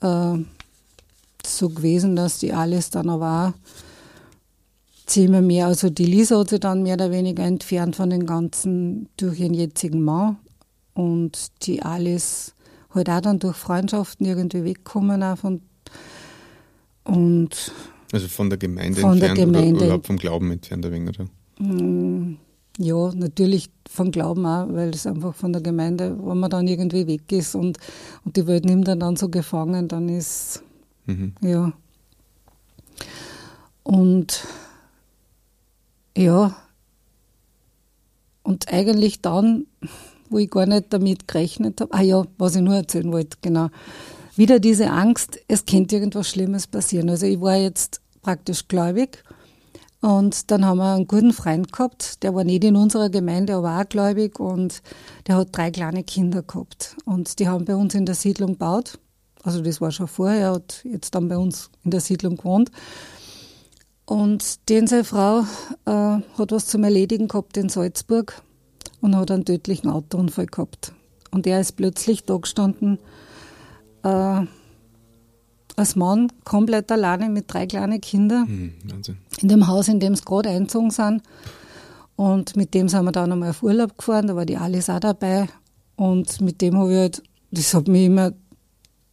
äh, 0.00 0.38
so 1.44 1.68
gewesen, 1.68 2.16
dass 2.16 2.38
die 2.38 2.52
alles 2.52 2.90
dann 2.90 3.10
aber 3.10 3.54
auch 3.54 5.16
immer 5.16 5.40
mehr, 5.40 5.66
also 5.66 5.88
die 5.90 6.04
Lisa 6.04 6.38
hat 6.38 6.50
sich 6.50 6.60
dann 6.60 6.82
mehr 6.82 6.94
oder 6.94 7.10
weniger 7.10 7.42
entfernt 7.42 7.96
von 7.96 8.10
den 8.10 8.26
Ganzen 8.26 9.08
durch 9.16 9.40
ihren 9.40 9.54
jetzigen 9.54 10.02
Mann 10.02 10.36
und 10.94 11.66
die 11.66 11.82
Alice 11.82 12.54
halt 12.90 13.08
auch 13.08 13.20
dann 13.20 13.38
durch 13.38 13.56
Freundschaften 13.56 14.26
irgendwie 14.26 14.64
weggekommen 14.64 15.22
auch 15.22 15.42
und 17.04 17.72
also 18.12 18.28
von 18.28 18.48
der 18.50 18.58
Gemeinde 18.58 19.00
von 19.00 19.12
entfernt 19.12 19.38
der 19.38 19.46
Gemeinde. 19.46 19.74
oder 19.76 19.84
überhaupt 19.86 20.06
vom 20.06 20.16
Glauben 20.16 20.50
entfernt 20.50 20.84
ein 20.86 20.92
wenig, 20.92 21.18
oder? 21.18 21.28
Mm, 21.58 22.36
ja, 22.78 23.12
natürlich 23.14 23.70
vom 23.90 24.10
Glauben 24.10 24.46
auch, 24.46 24.68
weil 24.72 24.90
es 24.90 25.06
einfach 25.06 25.34
von 25.34 25.52
der 25.52 25.62
Gemeinde, 25.62 26.16
wenn 26.22 26.38
man 26.38 26.50
dann 26.50 26.66
irgendwie 26.68 27.06
weg 27.06 27.30
ist 27.32 27.54
und, 27.54 27.78
und 28.24 28.36
die 28.36 28.46
Welt 28.46 28.64
nimmt 28.64 28.86
dann, 28.88 29.00
dann 29.00 29.16
so 29.16 29.28
gefangen, 29.28 29.88
dann 29.88 30.08
ist, 30.08 30.62
Mhm. 31.06 31.32
ja. 31.40 31.72
Und 33.82 34.44
ja, 36.16 36.54
und 38.42 38.68
eigentlich 38.72 39.22
dann, 39.22 39.66
wo 40.30 40.38
ich 40.38 40.50
gar 40.50 40.66
nicht 40.66 40.86
damit 40.92 41.26
gerechnet 41.28 41.80
habe, 41.80 41.94
ah 41.94 42.02
ja, 42.02 42.24
was 42.38 42.56
ich 42.56 42.62
nur 42.62 42.74
erzählen 42.76 43.10
wollte, 43.12 43.38
genau, 43.40 43.68
wieder 44.38 44.60
diese 44.60 44.90
Angst, 44.90 45.40
es 45.48 45.66
könnte 45.66 45.96
irgendwas 45.96 46.28
Schlimmes 46.28 46.66
passieren. 46.66 47.10
Also 47.10 47.26
ich 47.26 47.40
war 47.40 47.56
jetzt 47.56 48.00
praktisch 48.22 48.68
gläubig 48.68 49.22
und 50.00 50.50
dann 50.50 50.64
haben 50.64 50.78
wir 50.78 50.94
einen 50.94 51.08
guten 51.08 51.32
Freund 51.32 51.72
gehabt, 51.72 52.22
der 52.22 52.34
war 52.34 52.44
nicht 52.44 52.62
in 52.62 52.76
unserer 52.76 53.10
Gemeinde, 53.10 53.56
aber 53.56 53.80
auch 53.80 53.88
gläubig 53.88 54.38
und 54.38 54.82
der 55.26 55.36
hat 55.36 55.48
drei 55.52 55.70
kleine 55.70 56.04
Kinder 56.04 56.42
gehabt 56.42 56.96
und 57.04 57.38
die 57.40 57.48
haben 57.48 57.64
bei 57.64 57.74
uns 57.74 57.94
in 57.94 58.06
der 58.06 58.14
Siedlung 58.14 58.52
gebaut. 58.52 58.98
Also 59.42 59.60
das 59.60 59.80
war 59.80 59.90
schon 59.90 60.08
vorher, 60.08 60.40
er 60.40 60.52
hat 60.54 60.84
jetzt 60.84 61.14
dann 61.14 61.28
bei 61.28 61.36
uns 61.36 61.70
in 61.84 61.90
der 61.90 62.00
Siedlung 62.00 62.36
gewohnt. 62.36 62.70
Und 64.04 64.68
den 64.68 64.86
seine 64.86 65.04
Frau 65.04 65.40
äh, 65.84 65.90
hat 65.90 66.50
was 66.50 66.66
zum 66.66 66.84
Erledigen 66.84 67.28
gehabt 67.28 67.56
in 67.56 67.68
Salzburg 67.68 68.42
und 69.00 69.16
hat 69.16 69.30
einen 69.30 69.44
tödlichen 69.44 69.90
Autounfall 69.90 70.46
gehabt. 70.46 70.92
Und 71.30 71.46
er 71.46 71.60
ist 71.60 71.72
plötzlich 71.72 72.24
da 72.24 72.36
gestanden, 72.36 72.98
äh, 74.02 74.46
als 75.76 75.96
Mann, 75.96 76.32
komplett 76.44 76.90
alleine 76.90 77.28
mit 77.28 77.52
drei 77.52 77.66
kleinen 77.66 78.00
Kindern. 78.00 78.72
Wahnsinn. 78.84 79.18
in 79.40 79.48
dem 79.48 79.66
Haus, 79.68 79.88
in 79.88 80.00
dem 80.00 80.16
sie 80.16 80.24
gerade 80.24 80.48
eingezogen 80.48 80.90
sind. 80.90 81.22
Und 82.16 82.56
mit 82.56 82.74
dem 82.74 82.88
sind 82.88 83.04
wir 83.04 83.12
dann 83.12 83.30
einmal 83.30 83.50
auf 83.50 83.62
Urlaub 83.62 83.96
gefahren, 83.96 84.26
da 84.26 84.34
war 84.34 84.44
die 84.44 84.56
Alice 84.56 84.90
auch 84.90 84.98
dabei. 84.98 85.48
Und 85.94 86.40
mit 86.40 86.60
dem 86.60 86.76
habe 86.76 86.92
ich 86.92 86.98
halt, 86.98 87.22
das 87.52 87.74
hat 87.74 87.86
mich 87.86 88.06
immer, 88.06 88.32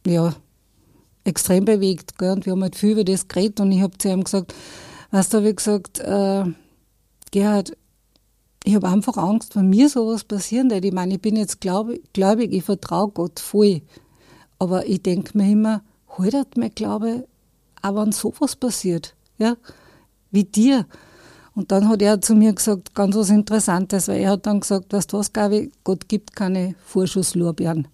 ja, 0.06 0.34
extrem 1.26 1.64
bewegt. 1.64 2.18
Gell? 2.18 2.32
Und 2.32 2.46
wir 2.46 2.52
haben 2.52 2.62
halt 2.62 2.76
viel 2.76 2.92
über 2.92 3.04
das 3.04 3.28
geredet 3.28 3.60
und 3.60 3.72
ich 3.72 3.82
habe 3.82 3.96
zu 3.98 4.08
ihm 4.08 4.24
gesagt, 4.24 4.54
weißt 5.10 5.32
du, 5.32 5.38
habe 5.38 5.50
ich 5.50 5.56
gesagt, 5.56 6.00
äh, 6.00 6.44
Gerhard, 7.30 7.76
ich 8.64 8.74
habe 8.74 8.88
einfach 8.88 9.16
Angst, 9.16 9.54
wenn 9.54 9.68
mir 9.68 9.88
sowas 9.88 10.24
passieren 10.24 10.70
wird. 10.70 10.84
Ich 10.84 10.92
meine, 10.92 11.14
ich 11.14 11.20
bin 11.20 11.36
jetzt 11.36 11.60
gläubig, 11.60 12.52
ich 12.52 12.64
vertraue 12.64 13.10
Gott 13.10 13.38
voll. 13.38 13.82
Aber 14.58 14.86
ich 14.86 15.02
denke 15.02 15.36
mir 15.36 15.50
immer, 15.50 15.82
haltet 16.18 16.56
mein 16.56 16.74
Glaube, 16.74 17.26
auch 17.82 17.96
wenn 17.96 18.12
sowas 18.12 18.56
passiert, 18.56 19.14
ja, 19.38 19.56
wie 20.30 20.44
dir. 20.44 20.86
Und 21.54 21.72
dann 21.72 21.88
hat 21.88 22.02
er 22.02 22.20
zu 22.20 22.34
mir 22.34 22.52
gesagt, 22.52 22.94
ganz 22.94 23.16
was 23.16 23.30
Interessantes, 23.30 24.08
weil 24.08 24.20
er 24.20 24.32
hat 24.32 24.44
dann 24.46 24.60
gesagt, 24.60 24.92
weißt 24.92 25.12
du 25.12 25.18
was, 25.18 25.32
Gabi, 25.32 25.72
Gott 25.84 26.08
gibt 26.08 26.36
keine 26.36 26.74
Vorschusslorbeeren. 26.84 27.88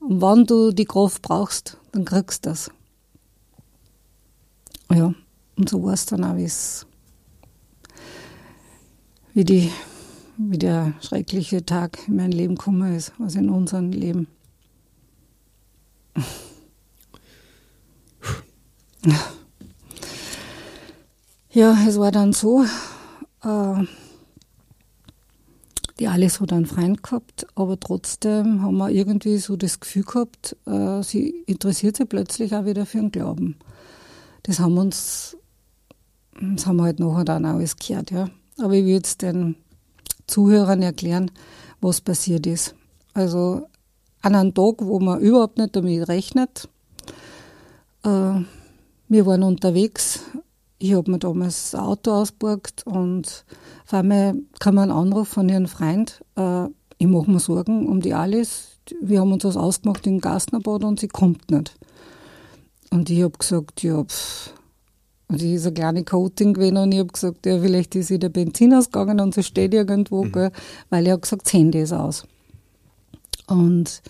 Und 0.00 0.20
wenn 0.20 0.46
du 0.46 0.72
die 0.72 0.84
Kraft 0.84 1.22
brauchst, 1.22 1.78
dann 1.92 2.04
kriegst 2.04 2.44
du 2.44 2.50
das. 2.50 2.70
Ja, 4.92 5.14
und 5.56 5.68
so 5.68 5.82
war 5.82 5.94
es 5.94 6.06
dann 6.06 6.24
auch, 6.24 6.36
wie, 6.36 6.48
die, 9.44 9.70
wie 10.36 10.58
der 10.58 10.94
schreckliche 11.00 11.64
Tag 11.64 11.98
in 12.08 12.16
mein 12.16 12.32
Leben 12.32 12.56
gekommen 12.56 12.94
ist, 12.94 13.12
also 13.20 13.38
in 13.38 13.50
unserem 13.50 13.90
Leben. 13.90 14.28
Ja, 21.50 21.74
es 21.88 21.98
war 21.98 22.12
dann 22.12 22.34
so, 22.34 22.64
äh, 23.42 23.84
die 25.98 26.06
Alice 26.06 26.40
hat 26.40 26.52
einen 26.52 26.66
Freund 26.66 27.02
gehabt, 27.02 27.46
aber 27.54 27.80
trotzdem 27.80 28.60
haben 28.60 28.76
wir 28.76 28.90
irgendwie 28.90 29.38
so 29.38 29.56
das 29.56 29.80
Gefühl 29.80 30.02
gehabt, 30.02 30.54
äh, 30.66 31.02
sie 31.02 31.30
interessiert 31.46 31.96
sich 31.96 32.08
plötzlich 32.08 32.54
auch 32.54 32.66
wieder 32.66 32.84
für 32.84 32.98
den 32.98 33.10
Glauben. 33.10 33.56
Das 34.42 34.60
haben 34.60 34.74
wir 34.74 34.82
uns, 34.82 35.36
das 36.38 36.66
haben 36.66 36.76
wir 36.76 36.84
halt 36.84 37.00
nachher 37.00 37.24
dann 37.24 37.46
auch 37.46 37.54
alles 37.54 37.76
gehört, 37.76 38.10
ja. 38.10 38.28
Aber 38.58 38.74
ich 38.74 38.84
will 38.84 38.92
jetzt 38.92 39.22
den 39.22 39.56
Zuhörern 40.26 40.82
erklären, 40.82 41.30
was 41.80 42.02
passiert 42.02 42.46
ist. 42.46 42.74
Also 43.14 43.66
an 44.26 44.34
einem 44.34 44.54
Tag, 44.54 44.74
wo 44.78 44.98
man 44.98 45.20
überhaupt 45.20 45.56
nicht 45.56 45.76
damit 45.76 46.08
rechnet, 46.08 46.68
äh, 48.02 48.40
wir 49.08 49.26
waren 49.26 49.44
unterwegs. 49.44 50.20
Ich 50.78 50.94
habe 50.94 51.12
mir 51.12 51.20
damals 51.20 51.76
ein 51.76 51.80
Auto 51.80 52.10
ausgeborgt 52.10 52.84
und 52.86 53.44
auf 53.84 53.94
einmal 53.94 54.34
kam 54.58 54.78
ein 54.78 54.90
Anruf 54.90 55.28
von 55.28 55.48
ihrem 55.48 55.68
Freund, 55.68 56.20
äh, 56.36 56.66
ich 56.98 57.06
mache 57.06 57.30
mir 57.30 57.38
Sorgen 57.38 57.86
um 57.86 58.00
die 58.00 58.14
Alice. 58.14 58.80
Wir 59.00 59.20
haben 59.20 59.32
uns 59.32 59.44
was 59.44 59.56
ausgemacht 59.56 60.06
im 60.08 60.20
Gastnerbad 60.20 60.82
und 60.82 60.98
sie 60.98 61.08
kommt 61.08 61.50
nicht. 61.50 61.76
Und 62.90 63.08
ich 63.10 63.22
habe 63.22 63.38
gesagt, 63.38 63.82
ja, 63.84 64.02
pff. 64.02 64.54
Und 65.28 65.40
die 65.40 65.54
ist 65.54 65.66
eine 65.66 65.74
kleine 65.74 66.04
Coating 66.04 66.54
gewesen 66.54 66.78
und 66.78 66.92
ich 66.92 66.98
habe 66.98 67.12
gesagt, 67.12 67.46
ja, 67.46 67.60
vielleicht 67.60 67.94
ist 67.94 68.10
ihr 68.10 68.18
der 68.18 68.28
Benzin 68.28 68.74
ausgegangen 68.74 69.20
und 69.20 69.34
sie 69.34 69.42
steht 69.42 69.74
irgendwo, 69.74 70.22
gell, 70.22 70.50
weil 70.90 71.04
ich 71.04 71.10
habe 71.12 71.20
gesagt, 71.20 71.46
das 71.46 71.52
Handy 71.52 71.80
ist 71.80 71.92
aus. 71.92 72.24
Und 73.46 74.02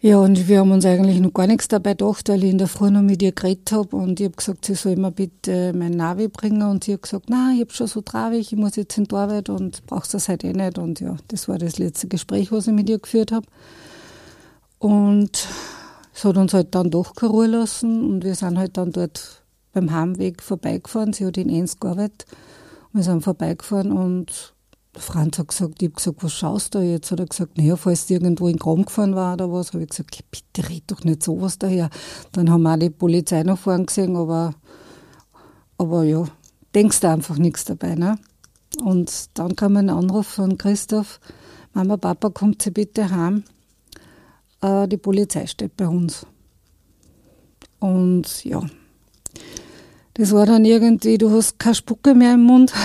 ja, 0.00 0.18
und 0.18 0.46
wir 0.46 0.60
haben 0.60 0.70
uns 0.70 0.86
eigentlich 0.86 1.18
noch 1.18 1.34
gar 1.34 1.48
nichts 1.48 1.66
dabei 1.66 1.90
gedacht, 1.90 2.28
weil 2.28 2.44
ich 2.44 2.50
in 2.50 2.58
der 2.58 2.68
Früh 2.68 2.88
noch 2.88 3.02
mit 3.02 3.20
ihr 3.20 3.32
geredet 3.32 3.72
habe 3.72 3.96
und 3.96 4.20
ich 4.20 4.26
habe 4.26 4.36
gesagt, 4.36 4.64
sie 4.64 4.76
soll 4.76 4.94
mir 4.94 5.10
bitte 5.10 5.72
mein 5.72 5.90
Navi 5.90 6.28
bringen 6.28 6.62
und 6.62 6.84
sie 6.84 6.92
hat 6.92 7.02
gesagt, 7.02 7.28
nein, 7.28 7.56
ich 7.56 7.62
habe 7.62 7.72
schon 7.72 7.88
so 7.88 8.00
traurig, 8.00 8.52
ich 8.52 8.56
muss 8.56 8.76
jetzt 8.76 8.96
in 8.96 9.04
die 9.04 9.14
Arbeit 9.16 9.48
und 9.48 9.84
brauchst 9.86 10.14
das 10.14 10.28
halt 10.28 10.44
eh 10.44 10.52
nicht 10.52 10.78
und 10.78 11.00
ja, 11.00 11.16
das 11.26 11.48
war 11.48 11.58
das 11.58 11.78
letzte 11.78 12.06
Gespräch, 12.06 12.52
was 12.52 12.68
ich 12.68 12.74
mit 12.74 12.88
ihr 12.88 13.00
geführt 13.00 13.32
habe. 13.32 13.46
Und 14.78 15.48
es 16.14 16.24
hat 16.24 16.36
uns 16.36 16.54
halt 16.54 16.76
dann 16.76 16.92
doch 16.92 17.16
keine 17.16 17.32
Ruhe 17.32 17.48
lassen 17.48 18.08
und 18.08 18.24
wir 18.24 18.36
sind 18.36 18.56
halt 18.56 18.76
dann 18.76 18.92
dort 18.92 19.42
beim 19.72 19.92
Heimweg 19.92 20.42
vorbeigefahren. 20.44 21.12
Sie 21.12 21.26
hat 21.26 21.36
in 21.36 21.48
Enns 21.48 21.80
gearbeitet. 21.80 22.26
Wir 22.92 23.02
sind 23.02 23.22
vorbeigefahren 23.22 23.90
und 23.90 24.54
Franz 24.98 25.38
hat 25.38 25.48
gesagt, 25.48 25.82
ich 25.82 25.88
habe 25.88 25.96
gesagt, 25.96 26.22
was 26.22 26.32
schaust 26.32 26.74
du 26.74 26.80
jetzt? 26.80 27.10
Hat 27.10 27.20
er 27.20 27.26
gesagt, 27.26 27.58
naja, 27.58 27.76
falls 27.76 28.06
du 28.06 28.14
irgendwo 28.14 28.48
in 28.48 28.58
Kram 28.58 28.84
gefahren 28.84 29.14
war 29.14 29.34
oder 29.34 29.52
was, 29.52 29.72
habe 29.72 29.82
ich 29.82 29.90
gesagt, 29.90 30.18
bitte 30.30 30.68
red 30.68 30.84
doch 30.86 31.04
nicht 31.04 31.22
sowas 31.22 31.58
daher. 31.58 31.90
Dann 32.32 32.50
haben 32.50 32.62
wir 32.62 32.74
auch 32.74 32.78
die 32.78 32.90
Polizei 32.90 33.42
noch 33.42 33.58
fahren 33.58 33.86
gesehen, 33.86 34.16
aber, 34.16 34.54
aber 35.78 36.04
ja, 36.04 36.24
denkst 36.74 37.00
du 37.00 37.08
einfach 37.08 37.38
nichts 37.38 37.64
dabei. 37.64 37.94
Ne? 37.94 38.18
Und 38.84 39.38
dann 39.38 39.56
kam 39.56 39.76
ein 39.76 39.90
Anruf 39.90 40.26
von 40.26 40.58
Christoph, 40.58 41.20
Mama, 41.72 41.96
Papa, 41.96 42.30
kommt 42.30 42.62
sie 42.62 42.70
bitte 42.70 43.10
heim. 43.10 43.44
Äh, 44.60 44.88
die 44.88 44.96
Polizei 44.96 45.46
steht 45.46 45.76
bei 45.76 45.88
uns. 45.88 46.26
Und 47.80 48.44
ja, 48.44 48.62
das 50.14 50.32
war 50.32 50.46
dann 50.46 50.64
irgendwie, 50.64 51.16
du 51.16 51.30
hast 51.30 51.58
keine 51.58 51.74
Spucke 51.74 52.14
mehr 52.14 52.34
im 52.34 52.42
Mund. 52.42 52.72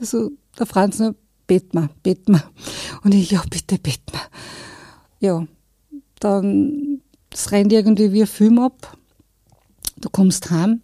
Also 0.00 0.32
der 0.58 0.66
Franz 0.66 0.98
nur, 0.98 1.14
bet 1.46 1.74
mal, 1.74 1.90
bet 2.02 2.28
mal. 2.28 2.42
Und 3.02 3.14
ich, 3.14 3.30
ja, 3.30 3.42
bitte, 3.48 3.78
bet 3.78 4.00
mal. 4.12 4.22
Ja, 5.20 5.46
dann, 6.20 7.00
es 7.30 7.52
rennt 7.52 7.72
irgendwie 7.72 8.12
wie 8.12 8.22
ein 8.22 8.26
Film 8.26 8.58
ab. 8.58 8.96
Du 9.96 10.08
kommst 10.10 10.50
heim. 10.50 10.82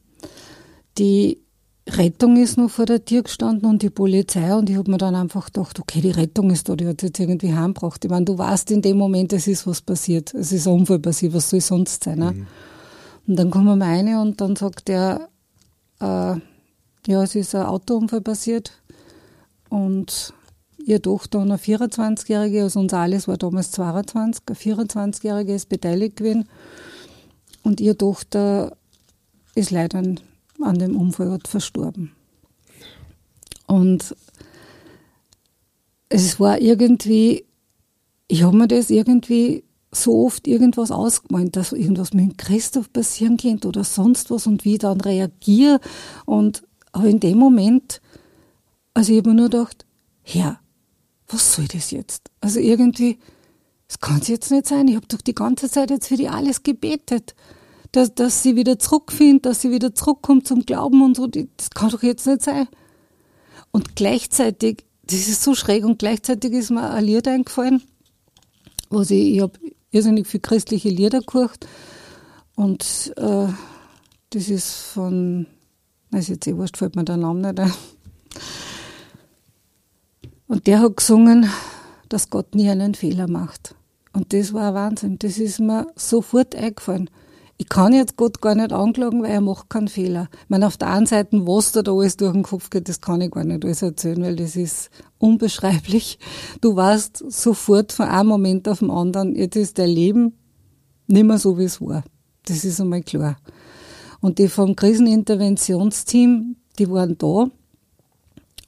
Die 0.98 1.40
Rettung 1.88 2.36
ist 2.36 2.56
noch 2.56 2.70
vor 2.70 2.86
der 2.86 3.04
Tür 3.04 3.22
gestanden 3.22 3.68
und 3.68 3.82
die 3.82 3.90
Polizei 3.90 4.54
und 4.54 4.70
ich 4.70 4.76
habe 4.76 4.90
mir 4.90 4.98
dann 4.98 5.14
einfach 5.14 5.46
gedacht, 5.46 5.78
okay, 5.80 6.00
die 6.00 6.10
Rettung 6.10 6.50
ist 6.50 6.68
da, 6.68 6.76
die 6.76 6.86
hat 6.86 7.02
jetzt 7.02 7.18
irgendwie 7.18 7.52
heimgebracht. 7.52 8.04
Ich 8.04 8.10
meine, 8.10 8.24
du 8.24 8.38
weißt 8.38 8.70
in 8.70 8.82
dem 8.82 8.98
Moment, 8.98 9.32
es 9.32 9.46
ist 9.46 9.66
was 9.66 9.80
passiert. 9.80 10.32
Es 10.34 10.52
ist 10.52 10.66
ein 10.66 10.74
Unfall 10.74 10.98
passiert, 10.98 11.32
was 11.32 11.50
soll 11.50 11.60
sonst 11.60 12.04
sein? 12.04 12.18
Ne? 12.18 12.46
Und 13.26 13.36
dann 13.36 13.50
kommen 13.50 13.78
wir 13.78 13.84
rein 13.84 14.14
und 14.16 14.40
dann 14.40 14.56
sagt 14.56 14.88
er, 14.88 15.28
äh, 16.00 16.36
ja, 17.06 17.22
es 17.22 17.34
ist 17.34 17.54
ein 17.54 17.66
Autounfall 17.66 18.20
passiert 18.20 18.72
und 19.68 20.34
ihre 20.84 21.02
Tochter 21.02 21.38
und 21.38 21.50
eine 21.50 21.58
24-Jährige, 21.58 22.62
also 22.62 22.80
uns 22.80 22.94
alles 22.94 23.28
war 23.28 23.36
damals 23.36 23.70
22, 23.72 24.42
eine 24.46 24.56
24-Jährige 24.56 25.54
ist 25.54 25.68
beteiligt 25.68 26.16
gewesen 26.16 26.48
und 27.62 27.80
ihre 27.80 27.96
Tochter 27.96 28.76
ist 29.54 29.70
leider 29.70 29.98
an, 29.98 30.78
dem 30.78 30.96
Unfall 30.96 31.30
hat 31.30 31.48
verstorben. 31.48 32.12
Und 33.66 34.14
es 36.08 36.40
war 36.40 36.60
irgendwie, 36.60 37.44
ich 38.26 38.42
habe 38.42 38.56
mir 38.56 38.68
das 38.68 38.90
irgendwie 38.90 39.64
so 39.92 40.26
oft 40.26 40.46
irgendwas 40.46 40.90
ausgemalt, 40.90 41.56
dass 41.56 41.72
irgendwas 41.72 42.12
mit 42.12 42.38
Christoph 42.38 42.92
passieren 42.92 43.36
könnte 43.36 43.68
oder 43.68 43.84
sonst 43.84 44.30
was 44.30 44.46
und 44.46 44.64
wie 44.64 44.74
ich 44.74 44.78
dann 44.80 45.00
reagiere 45.00 45.80
und 46.26 46.62
aber 46.92 47.06
in 47.06 47.20
dem 47.20 47.38
Moment, 47.38 48.00
also 48.94 49.12
ich 49.12 49.18
habe 49.18 49.30
mir 49.30 49.36
nur 49.36 49.50
gedacht, 49.50 49.86
Herr, 50.22 50.60
was 51.32 51.54
soll 51.54 51.66
das 51.68 51.90
jetzt? 51.90 52.30
Also 52.40 52.60
irgendwie, 52.60 53.18
das 53.88 54.00
kann 54.00 54.20
es 54.20 54.28
jetzt 54.28 54.50
nicht 54.50 54.66
sein. 54.66 54.88
Ich 54.88 54.96
habe 54.96 55.06
doch 55.06 55.20
die 55.20 55.34
ganze 55.34 55.70
Zeit 55.70 55.90
jetzt 55.90 56.08
für 56.08 56.16
die 56.16 56.28
alles 56.28 56.62
gebetet, 56.62 57.34
dass, 57.92 58.14
dass 58.14 58.42
sie 58.42 58.56
wieder 58.56 58.78
zurückfindet, 58.78 59.46
dass 59.46 59.60
sie 59.60 59.70
wieder 59.70 59.94
zurückkommt 59.94 60.46
zum 60.46 60.64
Glauben 60.64 61.02
und 61.02 61.16
so. 61.16 61.26
Das 61.26 61.70
kann 61.70 61.90
doch 61.90 62.02
jetzt 62.02 62.26
nicht 62.26 62.42
sein. 62.42 62.68
Und 63.72 63.96
gleichzeitig, 63.96 64.84
das 65.04 65.28
ist 65.28 65.42
so 65.42 65.54
schräg, 65.54 65.84
und 65.84 65.98
gleichzeitig 65.98 66.52
ist 66.52 66.70
mir 66.70 66.90
ein 66.90 67.04
Lied 67.04 67.26
eingefallen, 67.28 67.82
was 68.90 69.10
ich, 69.10 69.34
ich 69.34 69.40
habe 69.40 69.58
irrsinnig 69.90 70.26
viel 70.26 70.40
christliche 70.40 70.88
Lieder 70.88 71.20
gehört. 71.20 71.66
Und 72.56 73.12
äh, 73.16 73.48
das 74.30 74.48
ist 74.48 74.72
von, 74.74 75.46
weiß 76.10 76.28
jetzt 76.28 76.46
eh 76.46 76.56
wurscht, 76.56 76.76
fällt 76.76 76.96
mir 76.96 77.04
der 77.04 77.16
Name 77.16 77.40
nicht 77.40 77.60
ein. 77.60 77.72
Und 80.50 80.66
der 80.66 80.80
hat 80.80 80.96
gesungen, 80.96 81.48
dass 82.08 82.28
Gott 82.28 82.56
nie 82.56 82.68
einen 82.68 82.96
Fehler 82.96 83.28
macht. 83.28 83.76
Und 84.12 84.32
das 84.32 84.52
war 84.52 84.70
ein 84.70 84.74
Wahnsinn. 84.74 85.16
Das 85.20 85.38
ist 85.38 85.60
mir 85.60 85.86
sofort 85.94 86.56
eingefallen. 86.56 87.08
Ich 87.56 87.68
kann 87.68 87.92
jetzt 87.92 88.16
Gott 88.16 88.40
gar 88.40 88.56
nicht 88.56 88.72
anklagen, 88.72 89.22
weil 89.22 89.30
er 89.30 89.40
macht 89.40 89.70
keinen 89.70 89.86
Fehler. 89.86 90.28
Ich 90.32 90.50
meine, 90.50 90.66
auf 90.66 90.76
der 90.76 90.88
einen 90.88 91.06
Seite, 91.06 91.46
was 91.46 91.70
da, 91.70 91.82
da 91.82 91.92
alles 91.92 92.16
durch 92.16 92.32
den 92.32 92.42
Kopf 92.42 92.68
geht, 92.68 92.88
das 92.88 93.00
kann 93.00 93.20
ich 93.20 93.30
gar 93.30 93.44
nicht 93.44 93.64
alles 93.64 93.82
erzählen, 93.82 94.20
weil 94.24 94.34
das 94.34 94.56
ist 94.56 94.90
unbeschreiblich. 95.18 96.18
Du 96.60 96.74
weißt 96.74 97.30
sofort 97.30 97.92
von 97.92 98.08
einem 98.08 98.30
Moment 98.30 98.68
auf 98.68 98.80
den 98.80 98.90
anderen, 98.90 99.36
jetzt 99.36 99.54
ist 99.54 99.78
dein 99.78 99.90
Leben 99.90 100.36
nicht 101.06 101.26
mehr 101.26 101.38
so, 101.38 101.58
wie 101.58 101.64
es 101.64 101.80
war. 101.80 102.02
Das 102.46 102.64
ist 102.64 102.80
einmal 102.80 103.02
klar. 103.02 103.36
Und 104.20 104.40
die 104.40 104.48
vom 104.48 104.74
Kriseninterventionsteam, 104.74 106.56
die 106.76 106.90
waren 106.90 107.16
da. 107.18 107.50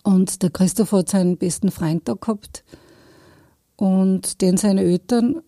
Und 0.02 0.42
der 0.42 0.50
Christoph 0.50 0.92
hat 0.92 1.08
seinen 1.08 1.36
besten 1.36 1.70
Freund 1.70 2.08
da 2.08 2.14
gehabt. 2.14 2.64
Und 3.76 4.40
den 4.40 4.56
seine 4.56 4.82
Eltern, 4.82 5.42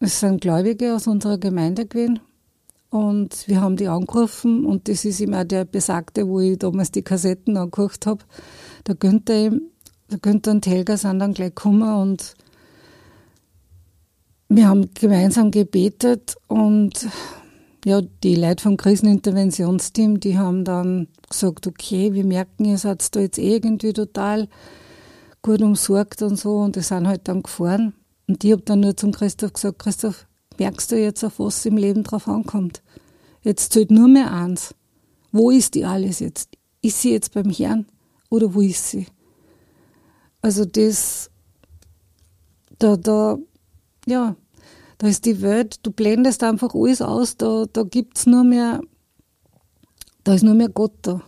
es 0.00 0.20
sind 0.20 0.40
Gläubige 0.40 0.94
aus 0.94 1.06
unserer 1.06 1.38
Gemeinde 1.38 1.86
gewesen. 1.86 2.20
Und 2.90 3.48
wir 3.48 3.60
haben 3.60 3.76
die 3.76 3.88
angerufen 3.88 4.66
und 4.66 4.86
das 4.86 5.06
ist 5.06 5.20
immer 5.20 5.46
der 5.46 5.64
Besagte, 5.64 6.28
wo 6.28 6.40
ich 6.40 6.58
damals 6.58 6.90
die 6.90 7.02
Kassetten 7.02 7.56
angehört 7.56 8.04
habe. 8.04 8.22
Der 8.86 8.96
Günther, 8.96 9.50
der 10.10 10.18
Günther 10.18 10.50
und 10.50 10.66
Helga 10.66 10.98
sind 10.98 11.18
dann 11.20 11.32
gleich 11.32 11.54
gekommen 11.54 11.90
und 12.02 12.34
wir 14.50 14.68
haben 14.68 14.90
gemeinsam 14.92 15.50
gebetet 15.50 16.36
und 16.48 17.08
ja, 17.84 18.00
die 18.00 18.36
Leute 18.36 18.62
vom 18.62 18.76
Kriseninterventionsteam, 18.76 20.20
die 20.20 20.38
haben 20.38 20.64
dann 20.64 21.08
gesagt, 21.28 21.66
okay, 21.66 22.12
wir 22.12 22.24
merken, 22.24 22.64
ihr 22.64 22.78
seid 22.78 23.14
da 23.14 23.20
jetzt 23.20 23.38
eh 23.38 23.54
irgendwie 23.54 23.92
total 23.92 24.48
gut 25.42 25.62
umsorgt 25.62 26.22
und 26.22 26.38
so 26.38 26.58
und 26.58 26.76
die 26.76 26.80
sind 26.80 27.08
halt 27.08 27.26
dann 27.26 27.42
gefahren. 27.42 27.94
Und 28.28 28.44
ich 28.44 28.52
habe 28.52 28.62
dann 28.62 28.80
nur 28.80 28.96
zum 28.96 29.10
Christoph 29.10 29.54
gesagt, 29.54 29.80
Christoph, 29.80 30.26
merkst 30.58 30.92
du 30.92 30.98
jetzt, 30.98 31.24
auf 31.24 31.40
was 31.40 31.66
im 31.66 31.76
Leben 31.76 32.04
drauf 32.04 32.28
ankommt? 32.28 32.82
Jetzt 33.42 33.72
zählt 33.72 33.90
nur 33.90 34.06
mehr 34.06 34.32
eins. 34.32 34.74
Wo 35.32 35.50
ist 35.50 35.74
die 35.74 35.84
alles 35.84 36.20
jetzt? 36.20 36.50
Ist 36.82 37.00
sie 37.00 37.12
jetzt 37.12 37.34
beim 37.34 37.50
Herrn 37.50 37.86
oder 38.28 38.54
wo 38.54 38.60
ist 38.60 38.90
sie? 38.90 39.06
Also 40.40 40.64
das, 40.64 41.30
da, 42.78 42.96
da, 42.96 43.38
ja, 44.06 44.36
da 45.02 45.08
ist 45.08 45.24
die 45.24 45.42
Welt, 45.42 45.80
du 45.82 45.90
blendest 45.90 46.44
einfach 46.44 46.76
alles 46.76 47.02
aus, 47.02 47.36
da, 47.36 47.64
da 47.72 47.84
es 48.14 48.24
nur 48.24 48.44
mehr, 48.44 48.80
da 50.22 50.32
ist 50.32 50.44
nur 50.44 50.54
mehr 50.54 50.68
Gott 50.68 50.92
da. 51.02 51.22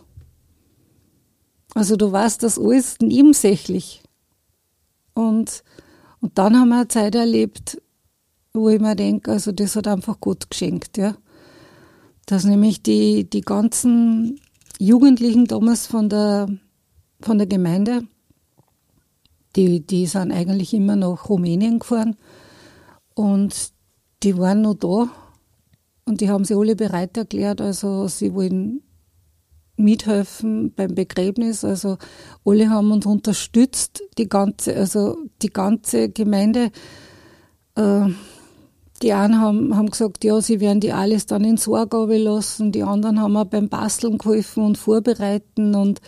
Also 1.73 1.97
du 1.97 2.09
weißt 2.09 2.41
das 2.41 2.57
alles 2.57 2.95
nebensächlich. 3.01 4.01
Und, 5.13 5.61
und 6.21 6.37
dann 6.37 6.57
haben 6.57 6.69
wir 6.69 6.77
eine 6.77 6.87
Zeit 6.87 7.15
erlebt, 7.15 7.81
wo 8.53 8.69
ich 8.69 8.79
mir 8.79 8.95
denke, 8.95 9.33
also 9.33 9.51
das 9.51 9.75
hat 9.75 9.89
einfach 9.89 10.21
Gott 10.21 10.49
geschenkt, 10.49 10.97
ja. 10.97 11.17
Dass 12.27 12.45
nämlich 12.45 12.81
die, 12.81 13.29
die 13.29 13.41
ganzen 13.41 14.39
Jugendlichen 14.79 15.47
damals 15.47 15.85
von 15.85 16.07
der, 16.07 16.47
von 17.19 17.39
der 17.39 17.47
Gemeinde, 17.47 18.07
die, 19.57 19.85
die 19.85 20.05
sind 20.05 20.31
eigentlich 20.31 20.73
immer 20.73 20.95
nach 20.95 21.27
Rumänien 21.27 21.79
gefahren 21.79 22.15
und 23.15 23.71
die 24.23 24.37
waren 24.37 24.61
noch 24.61 24.75
da 24.75 25.09
und 26.05 26.21
die 26.21 26.29
haben 26.29 26.45
sich 26.45 26.55
alle 26.55 26.75
bereit 26.75 27.17
erklärt. 27.17 27.61
Also 27.61 28.07
sie 28.07 28.33
wollen 28.33 28.81
mithelfen 29.77 30.73
beim 30.73 30.95
Begräbnis. 30.95 31.65
Also 31.65 31.97
alle 32.45 32.69
haben 32.69 32.91
uns 32.91 33.05
unterstützt, 33.05 34.03
die 34.17 34.29
ganze, 34.29 34.75
also 34.75 35.17
die 35.41 35.49
ganze 35.49 36.09
Gemeinde. 36.09 36.71
Äh, 37.75 38.09
die 39.01 39.11
einen 39.11 39.41
haben, 39.41 39.75
haben 39.75 39.89
gesagt, 39.89 40.23
ja, 40.23 40.39
sie 40.39 40.61
werden 40.61 40.79
die 40.79 40.93
alles 40.93 41.25
dann 41.25 41.43
in 41.43 41.57
Sorge 41.57 42.17
lassen. 42.17 42.71
Die 42.71 42.83
anderen 42.83 43.19
haben 43.19 43.35
auch 43.35 43.45
beim 43.45 43.67
Basteln 43.67 44.17
geholfen 44.17 44.63
und 44.63 44.77
vorbereiten. 44.77 45.75
Und 45.75 45.99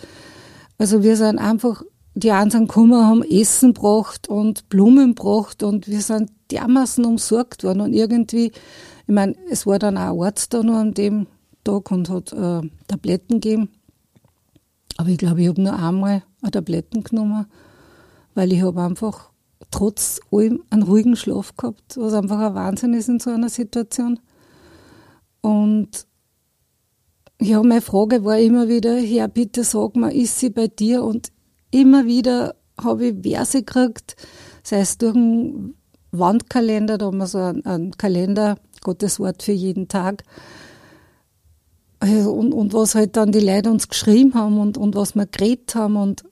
also 0.78 1.04
wir 1.04 1.18
sind 1.18 1.38
einfach 1.38 1.84
die 2.20 2.30
sind 2.50 2.68
gekommen, 2.68 3.06
haben 3.06 3.24
Essen 3.24 3.74
gebracht 3.74 4.28
und 4.28 4.70
Blumen 4.70 5.14
gebracht 5.14 5.62
und 5.62 5.88
wir 5.88 6.02
sind 6.02 6.32
dermaßen 6.52 7.06
umsorgt 7.06 7.64
worden 7.64 7.82
und 7.82 7.94
irgendwie, 7.94 8.48
ich 8.48 9.14
meine, 9.14 9.36
es 9.50 9.68
war 9.68 9.78
dann 9.78 9.98
auch 9.98 10.14
ein 10.14 10.28
Arzt 10.28 10.54
da 10.54 10.64
nur 10.64 10.78
an 10.78 10.94
dem 10.94 11.28
Tag 11.64 11.92
und 11.92 12.10
hat 12.10 12.34
äh, 12.34 12.62
Tabletten 12.88 13.40
gegeben. 13.40 13.70
Aber 14.98 15.10
ich 15.10 15.18
glaube, 15.18 15.42
ich 15.42 15.48
habe 15.48 15.62
nur 15.62 15.78
einmal 15.78 16.24
eine 16.42 16.52
Tabletten 16.52 17.04
genommen, 17.04 17.46
weil 18.34 18.52
ich 18.52 18.64
habe 18.64 18.82
einfach 18.82 19.30
trotz 19.70 20.20
allem 20.32 20.64
einen 20.72 20.84
ruhigen 20.84 21.16
Schlaf 21.16 21.56
gehabt, 21.56 21.98
was 21.98 22.14
einfach 22.14 22.40
ein 22.40 22.56
Wahnsinn 22.56 22.94
ist 22.94 23.10
in 23.10 23.20
so 23.20 23.30
einer 23.30 23.50
Situation. 23.50 24.20
Und 25.42 26.08
ja, 27.40 27.62
meine 27.62 27.82
Frage 27.82 28.26
war 28.26 28.40
immer 28.40 28.68
wieder, 28.68 28.98
Herr, 28.98 29.28
bitte 29.28 29.64
sag 29.64 29.96
mir, 29.96 30.14
ist 30.14 30.40
sie 30.40 30.50
bei 30.50 30.68
dir? 30.68 31.04
Und 31.04 31.32
immer 31.82 32.06
wieder 32.06 32.56
habe 32.82 33.08
ich 33.08 33.16
Verse 33.24 33.64
gekriegt, 33.64 34.16
sei 34.64 34.80
es 34.80 34.98
durch 34.98 35.16
einen 35.16 35.76
Wandkalender, 36.12 36.98
da 36.98 37.08
haben 37.08 37.18
wir 37.18 37.28
so 37.28 37.40
einen, 37.40 37.66
einen 37.66 37.92
Kalender, 37.92 38.58
Gottes 38.82 39.20
Wort 39.20 39.44
für 39.44 39.52
jeden 39.52 39.88
Tag. 39.88 40.24
Also, 42.00 42.32
und, 42.32 42.54
und 42.54 42.74
was 42.74 42.96
halt 42.96 43.18
dann 43.18 43.32
die 43.32 43.40
Leute 43.40 43.72
uns 43.72 43.88
geschrieben 43.88 44.36
haben 44.36 44.60
und, 44.60 44.78
und 44.78 44.96
was 44.96 45.16
wir 45.16 45.26
geredet 45.26 45.74
haben 45.76 45.96
und 45.96 46.24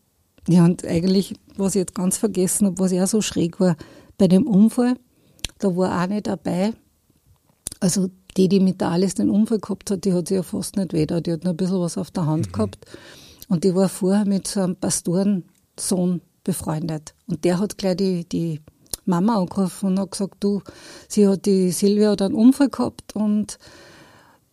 ja, 0.47 0.63
und 0.63 0.85
eigentlich, 0.85 1.33
was 1.57 1.73
ich 1.73 1.79
jetzt 1.79 1.95
ganz 1.95 2.17
vergessen 2.17 2.67
habe, 2.67 2.77
was 2.77 2.91
ja 2.91 3.07
so 3.07 3.21
schräg 3.21 3.59
war, 3.59 3.75
bei 4.17 4.27
dem 4.27 4.45
Unfall, 4.45 4.95
da 5.57 5.75
war 5.75 5.97
eine 5.97 6.21
dabei, 6.21 6.73
also 7.79 8.09
die, 8.37 8.47
die 8.47 8.59
mit 8.59 8.81
der 8.81 8.89
Alice 8.89 9.15
den 9.15 9.29
Unfall 9.29 9.59
gehabt 9.59 9.89
hat, 9.89 10.05
die 10.05 10.13
hat 10.13 10.27
sich 10.27 10.35
ja 10.35 10.43
fast 10.43 10.75
nicht 10.75 10.93
weh, 10.93 11.05
die 11.05 11.31
hat 11.31 11.43
nur 11.43 11.53
ein 11.53 11.57
bisschen 11.57 11.79
was 11.79 11.97
auf 11.97 12.11
der 12.11 12.25
Hand 12.25 12.47
mhm. 12.47 12.51
gehabt. 12.51 12.85
Und 13.47 13.63
die 13.63 13.75
war 13.75 13.89
vorher 13.89 14.25
mit 14.25 14.47
so 14.47 14.61
einem 14.61 14.75
Pastorensohn 14.75 16.21
befreundet. 16.43 17.13
Und 17.27 17.43
der 17.43 17.59
hat 17.59 17.77
gleich 17.77 17.97
die, 17.97 18.25
die 18.27 18.61
Mama 19.05 19.37
angerufen 19.37 19.89
und 19.89 19.99
hat 19.99 20.11
gesagt, 20.11 20.35
du, 20.39 20.61
sie 21.07 21.27
hat 21.27 21.45
die 21.45 21.71
Silvia 21.71 22.11
hat 22.11 22.21
einen 22.21 22.35
Unfall 22.35 22.69
gehabt 22.69 23.15
und 23.15 23.59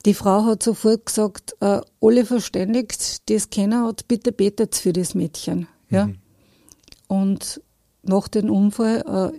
die 0.04 0.14
Frau 0.14 0.44
hat 0.44 0.62
sofort 0.62 1.06
gesagt, 1.06 1.56
äh, 1.60 1.80
alle 2.00 2.26
verständigt, 2.26 3.28
die 3.28 3.34
es 3.34 3.50
kennen 3.50 3.84
hat, 3.84 4.08
bitte 4.08 4.32
betet 4.32 4.74
für 4.74 4.92
das 4.92 5.14
Mädchen. 5.14 5.68
Ja. 5.90 6.06
Mhm. 6.06 6.16
Und 7.06 7.60
nach 8.02 8.28
dem 8.28 8.50
Unfall, 8.50 9.32
äh, 9.32 9.38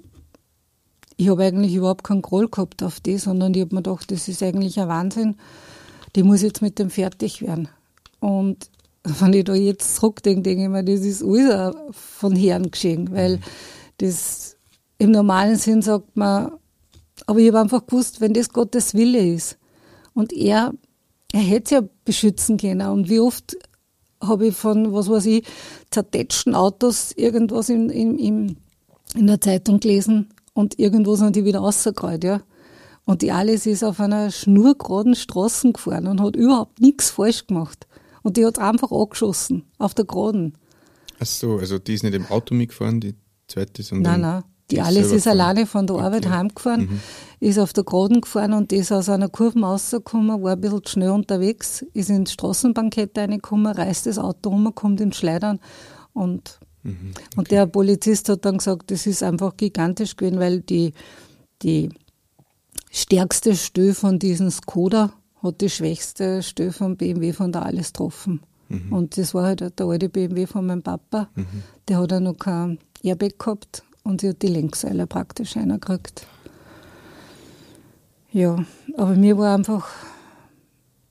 ich 1.17 1.29
habe 1.29 1.43
eigentlich 1.43 1.75
überhaupt 1.75 2.03
keinen 2.03 2.21
Groll 2.21 2.47
gehabt 2.47 2.81
auf 2.81 2.99
die, 2.99 3.17
sondern 3.17 3.53
ich 3.53 3.61
habe 3.61 3.75
mir 3.75 3.81
gedacht, 3.83 4.09
das 4.09 4.27
ist 4.27 4.41
eigentlich 4.41 4.79
ein 4.79 4.87
Wahnsinn, 4.87 5.35
die 6.15 6.23
muss 6.23 6.41
jetzt 6.41 6.61
mit 6.61 6.79
dem 6.79 6.89
fertig 6.89 7.41
werden. 7.41 7.67
Und 8.19 8.69
wenn 9.19 9.33
ich 9.33 9.43
da 9.43 9.53
jetzt 9.53 9.95
zurückdenke, 9.95 10.41
denke 10.41 10.63
ich 10.63 10.69
mir, 10.69 10.83
das 10.83 11.05
ist 11.05 11.23
alles 11.23 11.75
von 11.91 12.35
Herrn 12.35 12.71
geschehen, 12.71 13.11
weil 13.11 13.39
das 13.97 14.57
im 14.97 15.11
normalen 15.11 15.57
Sinn 15.57 15.81
sagt 15.81 16.15
man, 16.15 16.53
aber 17.27 17.39
ich 17.39 17.47
habe 17.49 17.59
einfach 17.59 17.85
gewusst, 17.85 18.21
wenn 18.21 18.33
das 18.33 18.49
Gottes 18.49 18.93
Wille 18.93 19.33
ist 19.33 19.57
und 20.13 20.33
er, 20.33 20.73
er 21.31 21.41
hätte 21.41 21.75
ja 21.75 21.81
beschützen 22.05 22.57
können 22.57 22.87
und 22.89 23.09
wie 23.09 23.19
oft 23.19 23.57
habe 24.21 24.47
ich 24.47 24.55
von, 24.55 24.93
was 24.93 25.09
weiß 25.09 25.25
ich, 25.25 25.45
zertätschten 25.91 26.55
Autos 26.55 27.11
irgendwas 27.11 27.69
in, 27.69 27.89
in, 27.89 28.17
in, 28.17 28.57
in 29.15 29.27
der 29.27 29.41
Zeitung 29.41 29.79
gelesen 29.79 30.29
und 30.53 30.79
irgendwo 30.79 31.15
sind 31.15 31.35
die 31.35 31.45
wieder 31.45 31.59
rausgekreuzt, 31.59 32.23
ja. 32.23 32.41
Und 33.05 33.21
die 33.21 33.33
Alice 33.33 33.65
ist 33.65 33.83
auf 33.83 33.99
einer 33.99 34.31
schnurgeraden 34.31 35.15
Straße 35.15 35.73
gefahren 35.73 36.07
und 36.07 36.21
hat 36.21 36.37
überhaupt 36.37 36.79
nichts 36.79 37.09
falsch 37.09 37.47
gemacht. 37.47 37.85
Und 38.23 38.37
die 38.37 38.45
hat 38.45 38.57
einfach 38.57 38.91
angeschossen, 38.91 39.65
auf 39.77 39.93
der 39.93 40.05
Geraden. 40.05 40.57
Ach 41.19 41.25
so, 41.25 41.57
also 41.57 41.77
die 41.77 41.93
ist 41.93 42.03
nicht 42.03 42.15
im 42.15 42.25
Auto 42.27 42.55
mitgefahren, 42.55 42.99
die 42.99 43.15
zweite, 43.47 43.83
sondern. 43.83 44.21
Nein, 44.21 44.21
nein, 44.21 44.43
die 44.71 44.81
alles 44.81 45.11
ist 45.11 45.27
alleine 45.27 45.67
von 45.67 45.85
der 45.85 45.97
Arbeit 45.97 46.25
okay. 46.25 46.35
heimgefahren, 46.35 46.81
mhm. 46.81 46.99
ist 47.39 47.59
auf 47.59 47.73
der 47.73 47.83
Groden 47.83 48.21
gefahren 48.21 48.53
und 48.53 48.71
ist 48.71 48.91
aus 48.91 49.09
einer 49.09 49.29
Kurve 49.29 49.59
rausgekommen, 49.59 50.41
war 50.41 50.53
ein 50.53 50.61
bisschen 50.61 50.87
schnell 50.87 51.09
unterwegs, 51.11 51.85
ist 51.93 52.09
ins 52.09 52.33
Straßenbankett 52.33 53.17
reingekommen, 53.17 53.71
reißt 53.71 54.05
das 54.05 54.17
Auto 54.17 54.49
um, 54.49 54.73
kommt 54.73 55.01
ins 55.01 55.17
Schleudern 55.17 55.59
und, 56.13 56.59
mhm. 56.83 57.11
okay. 57.11 57.25
und 57.35 57.51
der 57.51 57.67
Polizist 57.67 58.29
hat 58.29 58.45
dann 58.45 58.57
gesagt, 58.57 58.89
das 58.89 59.05
ist 59.05 59.21
einfach 59.21 59.57
gigantisch 59.57 60.15
gewesen, 60.15 60.39
weil 60.39 60.61
die, 60.61 60.93
die 61.61 61.89
stärkste 62.89 63.55
Stö 63.55 63.93
von 63.93 64.17
diesem 64.17 64.49
Skoda 64.49 65.13
hat 65.43 65.61
die 65.61 65.69
schwächste 65.69 66.41
Stö 66.41 66.71
von 66.71 66.97
BMW 66.97 67.33
von 67.33 67.51
der 67.51 67.65
alles 67.65 67.93
getroffen. 67.93 68.41
Mhm. 68.69 68.93
Und 68.93 69.17
das 69.17 69.33
war 69.33 69.43
halt 69.43 69.61
der 69.61 69.85
alte 69.85 70.09
BMW 70.09 70.47
von 70.47 70.65
meinem 70.65 70.81
Papa. 70.81 71.29
Mhm. 71.35 71.63
Der 71.87 71.99
hat 71.99 72.11
ja 72.11 72.19
noch 72.19 72.37
kein 72.37 72.79
Airbag 73.03 73.37
gehabt 73.37 73.83
und 74.03 74.21
sie 74.21 74.29
hat 74.29 74.41
die 74.41 74.47
Lenksäule 74.47 75.05
praktisch 75.05 75.53
gekriegt. 75.53 76.25
Ja, 78.31 78.65
aber 78.97 79.15
mir 79.15 79.37
war 79.37 79.53
einfach 79.53 79.87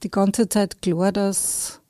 die 0.02 0.10
ganze 0.10 0.48
Zeit 0.48 0.82
klar, 0.82 1.12
dass, 1.12 1.80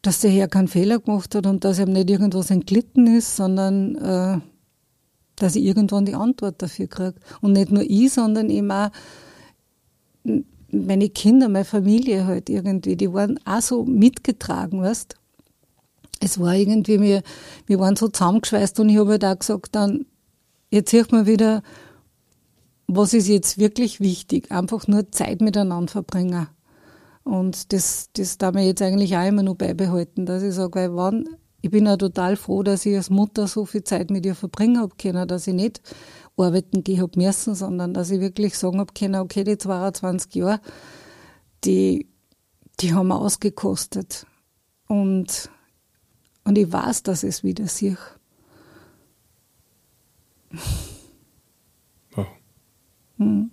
dass 0.00 0.20
der 0.20 0.30
Herr 0.30 0.48
keinen 0.48 0.68
Fehler 0.68 0.98
gemacht 1.00 1.34
hat 1.34 1.46
und 1.46 1.64
dass 1.64 1.78
ihm 1.78 1.92
nicht 1.92 2.08
irgendwas 2.08 2.50
entglitten 2.50 3.06
ist, 3.06 3.36
sondern 3.36 3.96
äh, 3.96 4.40
dass 5.36 5.56
ich 5.56 5.64
irgendwann 5.64 6.06
die 6.06 6.14
Antwort 6.14 6.62
dafür 6.62 6.86
kriege. 6.86 7.14
Und 7.42 7.52
nicht 7.52 7.70
nur 7.70 7.82
ich, 7.82 8.12
sondern 8.12 8.48
eben 8.48 8.70
auch 8.70 8.90
meine 10.72 11.08
Kinder, 11.08 11.48
meine 11.48 11.64
Familie 11.64 12.26
halt 12.26 12.48
irgendwie, 12.48 12.96
die 12.96 13.12
waren 13.12 13.38
auch 13.44 13.60
so 13.60 13.84
mitgetragen, 13.84 14.82
weißt 14.82 15.16
Es 16.20 16.38
war 16.38 16.54
irgendwie, 16.54 17.00
wir, 17.00 17.22
wir 17.66 17.78
waren 17.78 17.96
so 17.96 18.08
zusammengeschweißt 18.08 18.80
und 18.80 18.88
ich 18.88 18.98
habe 18.98 19.10
halt 19.12 19.24
auch 19.24 19.38
gesagt, 19.38 19.74
dann, 19.74 20.06
jetzt 20.70 20.90
sieht 20.90 21.12
man 21.12 21.26
wieder, 21.26 21.62
was 22.86 23.14
ist 23.14 23.28
jetzt 23.28 23.58
wirklich 23.58 24.00
wichtig? 24.00 24.50
Einfach 24.50 24.88
nur 24.88 25.10
Zeit 25.12 25.40
miteinander 25.40 25.90
verbringen. 25.90 26.48
Und 27.22 27.72
das, 27.72 28.08
das 28.14 28.38
darf 28.38 28.54
mir 28.54 28.66
jetzt 28.66 28.82
eigentlich 28.82 29.16
auch 29.16 29.26
immer 29.26 29.42
noch 29.42 29.54
beibehalten, 29.54 30.26
dass 30.26 30.42
ich 30.42 30.54
sage, 30.54 30.80
weil 30.80 30.96
wann, 30.96 31.28
ich 31.60 31.70
bin 31.70 31.86
ja 31.86 31.96
total 31.96 32.36
froh, 32.36 32.62
dass 32.62 32.86
ich 32.86 32.96
als 32.96 33.10
Mutter 33.10 33.46
so 33.46 33.64
viel 33.64 33.84
Zeit 33.84 34.10
mit 34.10 34.26
ihr 34.26 34.34
verbringen 34.34 34.78
habe 34.80 34.94
können, 35.00 35.28
dass 35.28 35.46
ich 35.46 35.54
nicht 35.54 35.80
arbeiten 36.42 36.84
gehen 36.84 37.00
habe 37.00 37.18
müssen, 37.18 37.54
sondern 37.54 37.94
dass 37.94 38.10
ich 38.10 38.20
wirklich 38.20 38.56
sagen 38.56 38.78
habe 38.78 38.92
können, 38.92 39.20
okay, 39.20 39.44
die 39.44 39.58
22 39.58 40.34
Jahre, 40.34 40.60
die, 41.64 42.08
die 42.80 42.94
haben 42.94 43.12
ausgekostet. 43.12 44.26
Und, 44.88 45.50
und 46.44 46.58
ich 46.58 46.72
weiß, 46.72 47.02
dass 47.04 47.22
es 47.22 47.44
wieder 47.44 47.66
sich. 47.66 47.98
Wow. 52.12 52.26
Hm. 53.18 53.50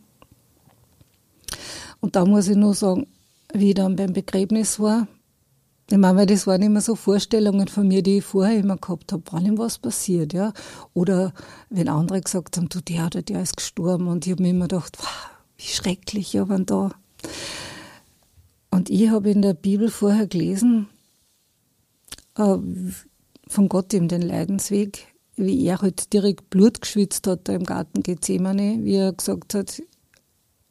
Und 2.00 2.16
da 2.16 2.26
muss 2.26 2.48
ich 2.48 2.56
nur 2.56 2.74
sagen, 2.74 3.08
wie 3.54 3.70
ich 3.70 3.76
dann 3.76 3.96
beim 3.96 4.14
Begräbnis 4.14 4.80
war, 4.80 5.08
ich 5.90 5.98
meine, 5.98 6.26
das 6.26 6.46
waren 6.48 6.62
immer 6.62 6.82
so 6.82 6.96
Vorstellungen 6.96 7.70
von 7.70 7.88
mir, 7.88 8.04
die 8.04 8.18
ich 8.18 8.26
vorher 8.26 8.60
immer 8.60 8.76
gehabt 8.76 9.14
habe, 9.14 9.24
wann 9.32 9.46
ihm 9.46 9.58
was 9.58 9.78
passiert, 9.78 10.34
ja. 10.34 10.52
Oder 10.94 11.34
wenn 11.70 11.88
andere 11.88 12.20
gesagt 12.20 12.58
haben, 12.58 12.68
du, 12.68 12.82
der 12.82 13.06
oder 13.06 13.22
der 13.22 13.42
ist 13.42 13.56
gestorben 13.56 14.08
und 14.08 14.26
ich 14.26 14.34
habe 14.34 14.44
mir 14.44 14.50
immer 14.50 14.68
gedacht, 14.68 14.98
wow, 15.00 15.30
wie 15.56 15.64
schrecklich, 15.64 16.34
ja, 16.34 16.50
wenn 16.50 16.66
da. 16.66 16.92
Und 18.70 18.90
ich 18.90 19.10
habe 19.10 19.32
in 19.32 19.42
der 19.42 19.54
Bibel 19.54 19.90
vorher 19.90 20.28
gelesen, 20.28 20.88
äh, 22.36 22.58
von 23.48 23.70
Gott 23.70 23.94
ihm 23.94 24.10
den 24.10 24.22
Leidensweg, 24.22 25.08
wie 25.38 25.66
er 25.66 25.82
halt 25.82 26.12
direkt 26.12 26.50
Blut 26.50 26.82
geschwitzt 26.82 27.28
hat 27.28 27.48
da 27.48 27.54
im 27.54 27.64
Garten 27.64 28.04
Gethsemane, 28.04 28.80
wie 28.82 28.96
er 28.96 29.14
gesagt 29.14 29.54
hat, 29.54 29.82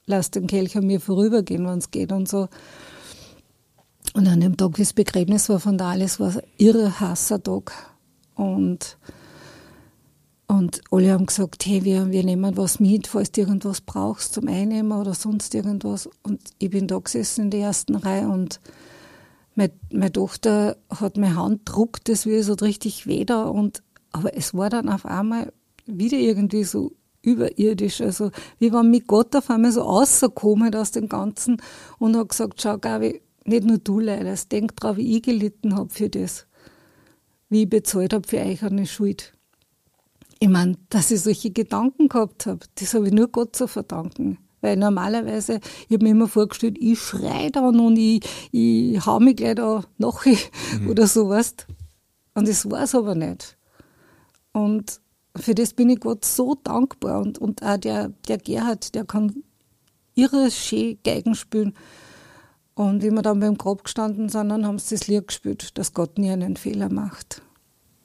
lass 0.05 0.31
den 0.31 0.47
Kelch 0.47 0.77
an 0.77 0.87
mir 0.87 1.01
vorübergehen, 1.01 1.67
wenn 1.67 1.79
es 1.79 1.91
geht 1.91 2.13
und 2.13 2.29
so. 2.29 2.49
Und 4.17 4.29
an 4.29 4.41
dem 4.41 4.57
Tag, 4.57 4.77
das 4.79 4.95
Begräbnis 4.95 5.51
war 5.51 5.61
von 5.61 5.77
der 5.77 5.89
Alice, 5.89 6.19
war 6.19 6.31
ein 6.31 6.41
irre 6.57 7.01
heißer 7.01 7.43
Tag. 7.43 7.71
Und, 8.35 8.97
und 10.47 10.81
alle 10.91 11.13
haben 11.13 11.27
gesagt, 11.27 11.67
hey, 11.67 11.85
wir, 11.85 12.11
wir 12.11 12.25
nehmen 12.25 12.57
was 12.57 12.81
mit, 12.81 13.09
falls 13.09 13.31
du 13.31 13.43
irgendwas 13.43 13.83
brauchst 13.83 14.33
zum 14.33 14.49
Einnehmen 14.49 14.99
oder 14.99 15.13
sonst 15.13 15.55
irgendwas. 15.55 16.09
Und 16.23 16.41
ich 16.59 16.71
bin 16.71 16.87
da 16.87 16.99
gesessen 16.99 17.43
in 17.43 17.51
der 17.51 17.61
ersten 17.61 17.95
Reihe 17.95 18.27
und 18.27 18.59
meine, 19.55 19.75
meine 19.93 20.13
Tochter 20.13 20.79
hat 20.89 21.19
meine 21.19 21.37
Hand 21.37 21.61
druckt, 21.67 22.09
das 22.09 22.25
wie 22.25 22.41
so 22.41 22.55
richtig 22.55 23.07
weh 23.07 23.27
da. 23.27 23.45
Und, 23.45 23.83
aber 24.13 24.35
es 24.35 24.55
war 24.55 24.71
dann 24.71 24.89
auf 24.89 25.05
einmal 25.05 25.53
wieder 25.85 26.17
irgendwie 26.17 26.65
so 26.65 26.93
überirdisch. 27.21 28.01
Also, 28.01 28.31
wie 28.59 28.73
wenn 28.73 28.91
mich 28.91 29.07
Gott 29.07 29.37
auf 29.37 29.51
einmal 29.51 29.73
so 29.73 29.83
rausgekommen 29.83 30.75
aus 30.75 30.93
dem 30.93 31.07
Ganzen 31.07 31.61
und 31.99 32.17
hat 32.17 32.31
gesagt, 32.31 32.63
schau, 32.63 32.79
Gabi, 32.79 33.21
nicht 33.49 33.65
nur 33.65 33.79
du 33.79 34.01
leidest, 34.01 34.53
denk 34.53 34.77
drauf, 34.77 34.97
wie 34.97 35.17
ich 35.17 35.23
gelitten 35.23 35.77
habe 35.77 35.91
für 35.91 36.09
das. 36.09 36.47
Wie 37.49 37.63
ich 37.63 37.69
bezahlt 37.69 38.13
habe 38.13 38.27
für 38.27 38.39
euch 38.39 38.63
eine 38.63 38.87
Schuld. 38.87 39.33
Ich 40.39 40.49
meine, 40.49 40.77
dass 40.91 41.11
ich 41.11 41.21
solche 41.21 41.51
Gedanken 41.51 42.09
gehabt 42.09 42.47
habe, 42.47 42.61
das 42.75 42.93
habe 42.95 43.07
ich 43.07 43.13
nur 43.13 43.29
Gott 43.29 43.57
zu 43.57 43.67
verdanken. 43.67 44.39
Weil 44.61 44.77
normalerweise, 44.77 45.61
ich 45.89 45.95
habe 45.95 46.05
mir 46.05 46.11
immer 46.11 46.29
vorgestellt, 46.29 46.77
ich 46.81 46.99
schreie 46.99 47.51
dann 47.51 47.79
und 47.79 47.97
ich, 47.97 48.21
ich 48.53 49.05
hau 49.07 49.21
mich 49.21 49.37
gleich 49.37 49.55
da 49.55 49.85
nach 49.99 50.27
mhm. 50.27 50.89
oder 50.89 51.07
sowas. 51.07 51.55
Und 52.35 52.49
das 52.49 52.69
war 52.71 52.83
es 52.83 52.95
aber 52.95 53.15
nicht. 53.15 53.57
Und 54.53 55.01
für 55.37 55.55
das 55.55 55.75
bin 55.75 55.91
ich 55.91 56.01
Gott 56.01 56.25
so 56.25 56.55
dankbar. 56.55 57.21
Und, 57.21 57.39
und 57.39 57.63
auch 57.63 57.77
der, 57.77 58.09
der 58.29 58.39
Gerhard, 58.39 58.95
der 58.95 59.05
kann 59.05 59.43
irre 60.15 60.51
schön 60.51 60.99
Geigen 61.05 61.35
spielen. 61.35 61.75
Und 62.77 63.03
wie 63.03 63.11
wir 63.11 63.23
dann 63.23 63.41
beim 63.41 63.57
Grab 63.57 63.85
gestanden 63.85 64.29
sind, 64.29 64.51
dann 64.51 64.67
haben 64.67 64.79
sie 64.79 64.97
das 64.97 65.09
Lied 65.09 65.29
gespielt, 65.29 65.79
dass 65.79 65.95
Gott 65.95 66.19
nie 66.19 66.31
einen 66.31 66.59
Fehler 66.59 66.91
macht. 66.91 67.41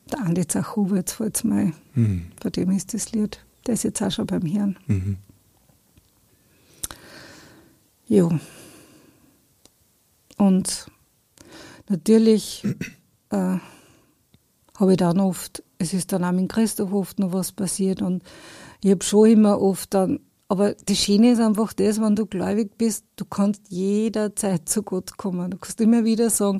Der 0.09 0.21
Andi 0.21 0.47
Zachuber, 0.47 0.95
jetzt 0.95 1.11
fällt 1.11 1.35
es 1.35 1.43
mal, 1.43 1.73
mhm. 1.93 2.31
bei 2.41 2.49
dem 2.49 2.71
ist 2.71 2.93
das 2.93 3.11
Lied. 3.11 3.43
Der 3.67 3.73
ist 3.73 3.83
jetzt 3.83 4.01
auch 4.01 4.09
schon 4.09 4.27
beim 4.27 4.43
Hirn. 4.43 4.77
Mhm. 4.87 5.17
Jo. 8.07 8.31
Und 10.37 10.87
natürlich 11.89 12.63
äh, 13.29 13.57
habe 14.77 14.91
ich 14.91 14.97
dann 14.97 15.19
oft, 15.19 15.63
es 15.79 15.93
ist 15.93 16.13
dann 16.13 16.23
auch 16.23 16.31
mit 16.31 16.49
Christoph 16.49 16.93
oft 16.93 17.19
noch 17.19 17.33
was 17.33 17.51
passiert 17.51 18.01
und 18.01 18.23
ich 18.81 18.91
habe 18.91 19.03
schon 19.03 19.29
immer 19.31 19.61
oft 19.61 19.93
dann 19.93 20.21
aber 20.51 20.73
das 20.73 20.97
Schöne 20.97 21.31
ist 21.31 21.39
einfach 21.39 21.71
das, 21.71 22.01
wenn 22.01 22.17
du 22.17 22.25
gläubig 22.25 22.77
bist, 22.77 23.05
du 23.15 23.23
kannst 23.23 23.69
jederzeit 23.69 24.67
zu 24.67 24.83
Gott 24.83 25.15
kommen. 25.15 25.49
Du 25.49 25.57
kannst 25.57 25.79
immer 25.79 26.03
wieder 26.03 26.29
sagen, 26.29 26.59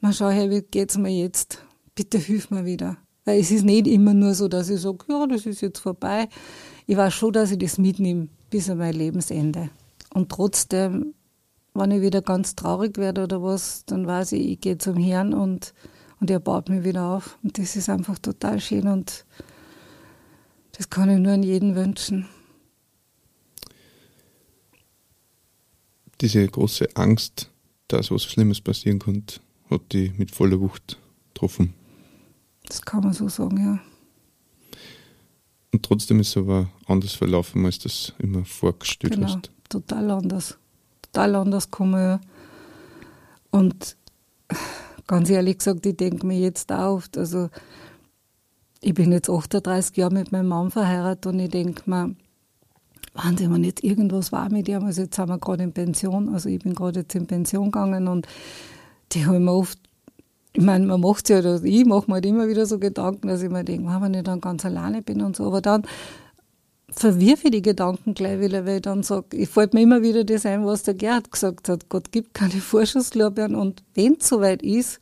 mal 0.00 0.14
schau 0.14 0.30
her, 0.30 0.48
wie 0.48 0.62
geht's 0.62 0.96
mir 0.96 1.10
jetzt? 1.10 1.62
Bitte 1.94 2.16
hilf 2.16 2.50
mir 2.50 2.64
wieder. 2.64 2.96
Weil 3.26 3.40
es 3.40 3.50
ist 3.50 3.66
nicht 3.66 3.88
immer 3.88 4.14
nur 4.14 4.32
so, 4.32 4.48
dass 4.48 4.70
ich 4.70 4.80
sage, 4.80 5.04
ja, 5.10 5.26
das 5.26 5.44
ist 5.44 5.60
jetzt 5.60 5.80
vorbei. 5.80 6.30
Ich 6.86 6.96
weiß 6.96 7.12
schon, 7.12 7.34
dass 7.34 7.50
ich 7.50 7.58
das 7.58 7.76
mitnehme 7.76 8.28
bis 8.48 8.70
an 8.70 8.78
mein 8.78 8.94
Lebensende. 8.94 9.68
Und 10.14 10.30
trotzdem, 10.30 11.12
wenn 11.74 11.90
ich 11.90 12.00
wieder 12.00 12.22
ganz 12.22 12.54
traurig 12.54 12.96
werde 12.96 13.24
oder 13.24 13.42
was, 13.42 13.84
dann 13.84 14.06
weiß 14.06 14.32
ich, 14.32 14.48
ich 14.48 14.60
gehe 14.62 14.78
zum 14.78 14.96
Herrn 14.96 15.34
und, 15.34 15.74
und 16.20 16.30
er 16.30 16.40
baut 16.40 16.70
mich 16.70 16.84
wieder 16.84 17.04
auf. 17.04 17.38
Und 17.42 17.58
das 17.58 17.76
ist 17.76 17.90
einfach 17.90 18.18
total 18.18 18.60
schön 18.60 18.88
und 18.88 19.26
das 20.72 20.88
kann 20.88 21.10
ich 21.10 21.18
nur 21.18 21.34
an 21.34 21.42
jeden 21.42 21.76
wünschen. 21.76 22.30
Diese 26.24 26.48
große 26.48 26.88
Angst, 26.94 27.50
dass 27.88 28.10
was 28.10 28.24
Schlimmes 28.24 28.60
passieren 28.60 28.98
könnte, 28.98 29.40
hat 29.68 29.82
die 29.92 30.12
mit 30.16 30.30
voller 30.30 30.58
Wucht 30.58 30.98
getroffen. 31.28 31.74
Das 32.66 32.80
kann 32.80 33.04
man 33.04 33.12
so 33.12 33.28
sagen, 33.28 33.58
ja. 33.62 33.78
Und 35.70 35.82
trotzdem 35.82 36.20
ist 36.20 36.28
es 36.28 36.36
aber 36.38 36.70
anders 36.86 37.12
verlaufen, 37.12 37.66
als 37.66 37.78
das 37.78 38.14
immer 38.18 38.44
vorgestellt 38.46 39.14
genau, 39.14 39.26
hast. 39.26 39.50
Total 39.68 40.10
anders. 40.10 40.56
Total 41.02 41.34
anders 41.34 41.70
komme 41.70 42.20
Und 43.50 43.96
ganz 45.06 45.28
ehrlich 45.28 45.58
gesagt, 45.58 45.84
ich 45.84 45.96
denke 45.96 46.26
mir 46.26 46.38
jetzt 46.38 46.72
auch 46.72 46.96
oft, 46.96 47.18
also 47.18 47.50
ich 48.80 48.94
bin 48.94 49.12
jetzt 49.12 49.28
38 49.28 49.94
Jahre 49.96 50.14
mit 50.14 50.32
meinem 50.32 50.48
Mann 50.48 50.70
verheiratet 50.70 51.26
und 51.26 51.38
ich 51.38 51.50
denke 51.50 51.82
mir, 51.90 52.16
Wahnsinn, 53.14 53.52
wenn 53.52 53.64
jetzt 53.64 53.84
irgendwas 53.84 54.32
war 54.32 54.50
mit 54.50 54.68
ihm, 54.68 54.84
also 54.84 55.02
jetzt 55.02 55.14
sind 55.14 55.28
wir 55.28 55.38
gerade 55.38 55.62
in 55.62 55.72
Pension, 55.72 56.28
also 56.34 56.48
ich 56.48 56.58
bin 56.58 56.74
gerade 56.74 57.00
jetzt 57.00 57.14
in 57.14 57.26
Pension 57.26 57.66
gegangen 57.66 58.08
und 58.08 58.26
die 59.12 59.24
haben 59.24 59.44
mir 59.44 59.52
oft, 59.52 59.78
ich 60.52 60.62
meine, 60.62 60.86
man 60.86 61.00
macht 61.00 61.28
ja, 61.28 61.38
oder 61.38 61.62
ich 61.62 61.84
mache 61.84 62.08
mir 62.08 62.14
halt 62.14 62.26
immer 62.26 62.48
wieder 62.48 62.66
so 62.66 62.78
Gedanken, 62.78 63.28
dass 63.28 63.42
ich 63.42 63.50
mir 63.50 63.64
denke, 63.64 63.88
wenn 64.00 64.14
ich 64.14 64.24
dann 64.24 64.40
ganz 64.40 64.64
alleine 64.64 65.00
bin 65.00 65.22
und 65.22 65.36
so, 65.36 65.46
aber 65.46 65.60
dann 65.60 65.86
verwirfe 66.90 67.46
ich 67.46 67.52
die 67.52 67.62
Gedanken 67.62 68.14
gleich 68.14 68.40
wieder, 68.40 68.66
weil 68.66 68.76
ich 68.76 68.82
dann 68.82 69.02
sage, 69.04 69.36
ich 69.36 69.48
fällt 69.48 69.74
mir 69.74 69.82
immer 69.82 70.02
wieder 70.02 70.24
das 70.24 70.44
ein, 70.44 70.66
was 70.66 70.82
der 70.82 70.94
Gerhard 70.94 71.30
gesagt 71.30 71.68
hat, 71.68 71.88
Gott 71.88 72.10
gibt 72.10 72.34
keine 72.34 72.52
Vorschusslorbeeren 72.52 73.54
und 73.54 73.82
wenn 73.94 74.16
es 74.18 74.28
soweit 74.28 74.62
ist, 74.62 75.00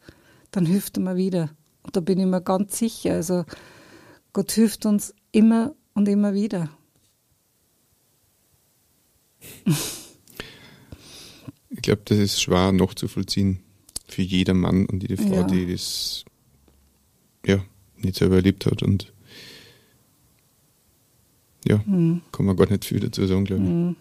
dann 0.50 0.66
hilft 0.66 0.98
er 0.98 1.02
mir 1.02 1.16
wieder. 1.16 1.50
Und 1.82 1.96
da 1.96 2.00
bin 2.00 2.18
ich 2.18 2.26
mir 2.26 2.42
ganz 2.42 2.78
sicher, 2.78 3.14
also 3.14 3.44
Gott 4.32 4.52
hilft 4.52 4.86
uns 4.86 5.14
immer 5.32 5.74
und 5.94 6.08
immer 6.08 6.34
wieder. 6.34 6.68
Ich 11.70 11.82
glaube, 11.82 12.02
das 12.04 12.18
ist 12.18 12.40
schwer 12.40 12.70
nachzuvollziehen 12.70 13.60
für 14.06 14.22
jeder 14.22 14.54
Mann 14.54 14.86
und 14.86 15.02
jede 15.02 15.16
Frau, 15.16 15.34
ja. 15.34 15.42
die 15.44 15.72
das 15.72 16.24
ja, 17.46 17.64
nicht 17.96 18.16
selber 18.16 18.36
erlebt 18.36 18.66
hat. 18.66 18.82
Und 18.82 19.12
ja, 21.66 21.82
mhm. 21.86 22.22
kann 22.30 22.46
man 22.46 22.56
gar 22.56 22.68
nicht 22.70 22.84
viel 22.84 23.00
dazu 23.00 23.26
sagen, 23.26 23.44
glaube 23.44 23.62
ich. 23.62 23.68
Mhm. 23.68 23.96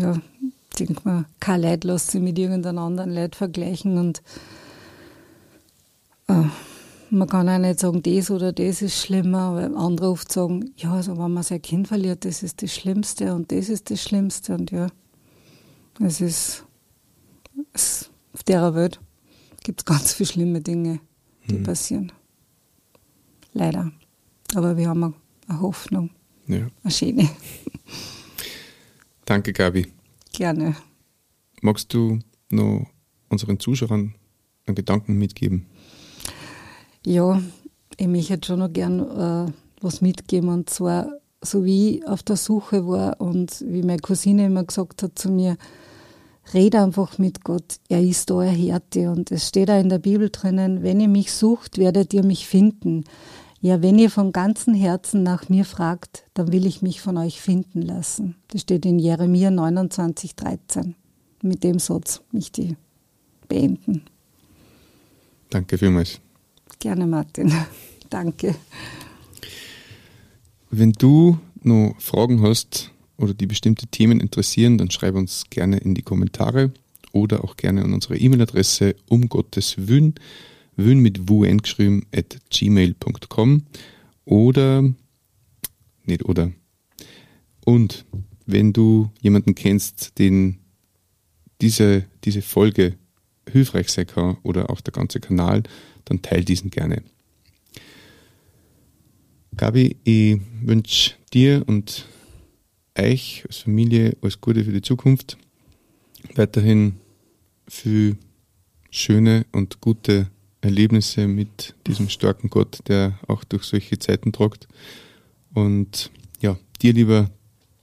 Ja, 0.00 0.20
ich 0.42 0.76
denke 0.76 1.02
mal, 1.04 1.26
kein 1.40 1.60
Leid 1.60 1.84
lässt 1.84 2.10
sich 2.10 2.20
mit 2.20 2.38
irgendeinem 2.38 2.78
anderen 2.78 3.10
Leid 3.10 3.36
vergleichen 3.36 3.98
und 3.98 4.22
äh, 6.28 6.44
man 7.10 7.28
kann 7.28 7.48
auch 7.48 7.58
nicht 7.58 7.80
sagen, 7.80 8.02
das 8.02 8.30
oder 8.30 8.52
das 8.52 8.82
ist 8.82 9.00
schlimmer, 9.00 9.54
weil 9.54 9.76
andere 9.76 10.10
oft 10.10 10.30
sagen, 10.30 10.72
ja, 10.76 10.94
also 10.94 11.16
wenn 11.18 11.32
man 11.32 11.42
sein 11.42 11.62
Kind 11.62 11.88
verliert, 11.88 12.24
das 12.24 12.42
ist 12.42 12.62
das 12.62 12.74
Schlimmste 12.74 13.34
und 13.34 13.52
das 13.52 13.68
ist 13.68 13.90
das 13.90 14.02
Schlimmste 14.02 14.54
und 14.54 14.70
ja, 14.70 14.88
es 16.00 16.20
ist, 16.20 16.64
es, 17.72 18.10
auf 18.32 18.42
der 18.42 18.74
Welt 18.74 19.00
gibt 19.62 19.80
es 19.80 19.84
ganz 19.84 20.14
viele 20.14 20.28
schlimme 20.28 20.60
Dinge, 20.60 21.00
die 21.48 21.58
mhm. 21.58 21.62
passieren. 21.62 22.12
Leider. 23.52 23.92
Aber 24.54 24.76
wir 24.76 24.88
haben 24.88 25.14
eine 25.46 25.60
Hoffnung. 25.60 26.10
Ja. 26.46 26.68
Eine 26.82 26.90
schöne. 26.90 27.30
Danke, 29.24 29.52
Gabi. 29.52 29.86
Gerne. 30.32 30.76
Magst 31.62 31.94
du 31.94 32.18
noch 32.50 32.86
unseren 33.28 33.58
Zuschauern 33.58 34.14
einen 34.66 34.74
Gedanken 34.74 35.16
mitgeben? 35.16 35.66
Ja, 37.04 37.40
ich 37.96 38.06
möchte 38.06 38.46
schon 38.46 38.60
noch 38.60 38.72
gern 38.72 39.00
äh, 39.00 39.52
was 39.80 40.00
mitgeben. 40.00 40.48
Und 40.48 40.70
zwar, 40.70 41.08
so 41.42 41.64
wie 41.64 41.98
ich 41.98 42.06
auf 42.06 42.22
der 42.22 42.36
Suche 42.36 42.86
war 42.86 43.20
und 43.20 43.64
wie 43.66 43.82
meine 43.82 44.00
Cousine 44.00 44.46
immer 44.46 44.64
gesagt 44.64 45.02
hat 45.02 45.18
zu 45.18 45.30
mir, 45.30 45.56
red 46.52 46.74
einfach 46.74 47.18
mit 47.18 47.44
Gott. 47.44 47.78
Er 47.88 48.02
ist 48.02 48.30
da, 48.30 48.42
er 48.42 48.52
Härte. 48.52 49.10
Und 49.10 49.30
es 49.30 49.48
steht 49.48 49.70
auch 49.70 49.80
in 49.80 49.88
der 49.88 49.98
Bibel 49.98 50.30
drinnen, 50.30 50.82
wenn 50.82 51.00
ihr 51.00 51.08
mich 51.08 51.32
sucht, 51.32 51.78
werdet 51.78 52.12
ihr 52.14 52.24
mich 52.24 52.46
finden. 52.46 53.04
Ja, 53.60 53.80
wenn 53.80 53.98
ihr 53.98 54.10
von 54.10 54.32
ganzem 54.32 54.74
Herzen 54.74 55.22
nach 55.22 55.48
mir 55.48 55.64
fragt, 55.64 56.24
dann 56.34 56.52
will 56.52 56.66
ich 56.66 56.82
mich 56.82 57.00
von 57.00 57.16
euch 57.16 57.40
finden 57.40 57.80
lassen. 57.80 58.36
Das 58.48 58.60
steht 58.60 58.84
in 58.84 58.98
Jeremia 58.98 59.50
29, 59.50 60.36
13. 60.36 60.94
Mit 61.42 61.64
dem 61.64 61.78
Satz 61.78 62.20
möchte 62.30 62.62
ich 62.62 62.76
beenden. 63.48 64.02
Danke 65.48 65.78
vielmals. 65.78 66.20
Gerne, 66.84 67.06
Martin. 67.06 67.50
Danke. 68.10 68.54
Wenn 70.70 70.92
du 70.92 71.38
noch 71.62 71.96
Fragen 71.98 72.42
hast 72.42 72.90
oder 73.16 73.32
die 73.32 73.46
bestimmte 73.46 73.86
Themen 73.86 74.20
interessieren, 74.20 74.76
dann 74.76 74.90
schreib 74.90 75.14
uns 75.14 75.44
gerne 75.48 75.78
in 75.78 75.94
die 75.94 76.02
Kommentare 76.02 76.72
oder 77.12 77.42
auch 77.42 77.56
gerne 77.56 77.82
an 77.84 77.94
unsere 77.94 78.18
E-Mail-Adresse 78.18 78.96
um 79.08 79.30
Gottes 79.30 79.88
Willen, 79.88 80.16
Willen 80.76 80.98
mit 80.98 81.26
wun 81.26 81.56
geschrieben, 81.62 82.04
at 82.14 82.36
gmail.com 82.50 83.62
oder, 84.26 84.82
nicht 86.04 86.26
oder. 86.26 86.52
Und 87.64 88.04
wenn 88.44 88.74
du 88.74 89.10
jemanden 89.22 89.54
kennst, 89.54 90.18
den 90.18 90.58
diese, 91.62 92.04
diese 92.24 92.42
Folge 92.42 92.98
hilfreich 93.50 93.88
sein 93.88 94.06
kann 94.06 94.36
oder 94.42 94.68
auch 94.68 94.82
der 94.82 94.92
ganze 94.92 95.18
Kanal, 95.18 95.62
dann 96.04 96.22
teil 96.22 96.44
diesen 96.44 96.70
gerne. 96.70 97.02
Gabi, 99.56 99.96
ich 100.04 100.40
wünsche 100.62 101.12
dir 101.32 101.62
und 101.66 102.06
euch 102.98 103.44
als 103.46 103.58
Familie 103.58 104.16
alles 104.20 104.40
Gute 104.40 104.64
für 104.64 104.72
die 104.72 104.82
Zukunft. 104.82 105.36
Weiterhin 106.34 106.96
viel 107.68 108.16
schöne 108.90 109.46
und 109.52 109.80
gute 109.80 110.28
Erlebnisse 110.60 111.28
mit 111.28 111.74
diesem 111.86 112.08
starken 112.08 112.48
Gott, 112.48 112.80
der 112.88 113.18
auch 113.28 113.44
durch 113.44 113.64
solche 113.64 113.98
Zeiten 113.98 114.32
tragt. 114.32 114.66
Und 115.52 116.10
ja, 116.40 116.58
dir, 116.80 116.92
lieber 116.92 117.30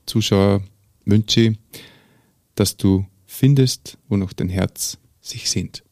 Zuschauer, 0.06 0.62
wünsche 1.04 1.40
ich, 1.40 1.58
dass 2.54 2.76
du 2.76 3.06
findest, 3.26 3.98
wo 4.08 4.16
noch 4.16 4.32
dein 4.32 4.48
Herz 4.48 4.98
sich 5.20 5.48
sehnt. 5.48 5.84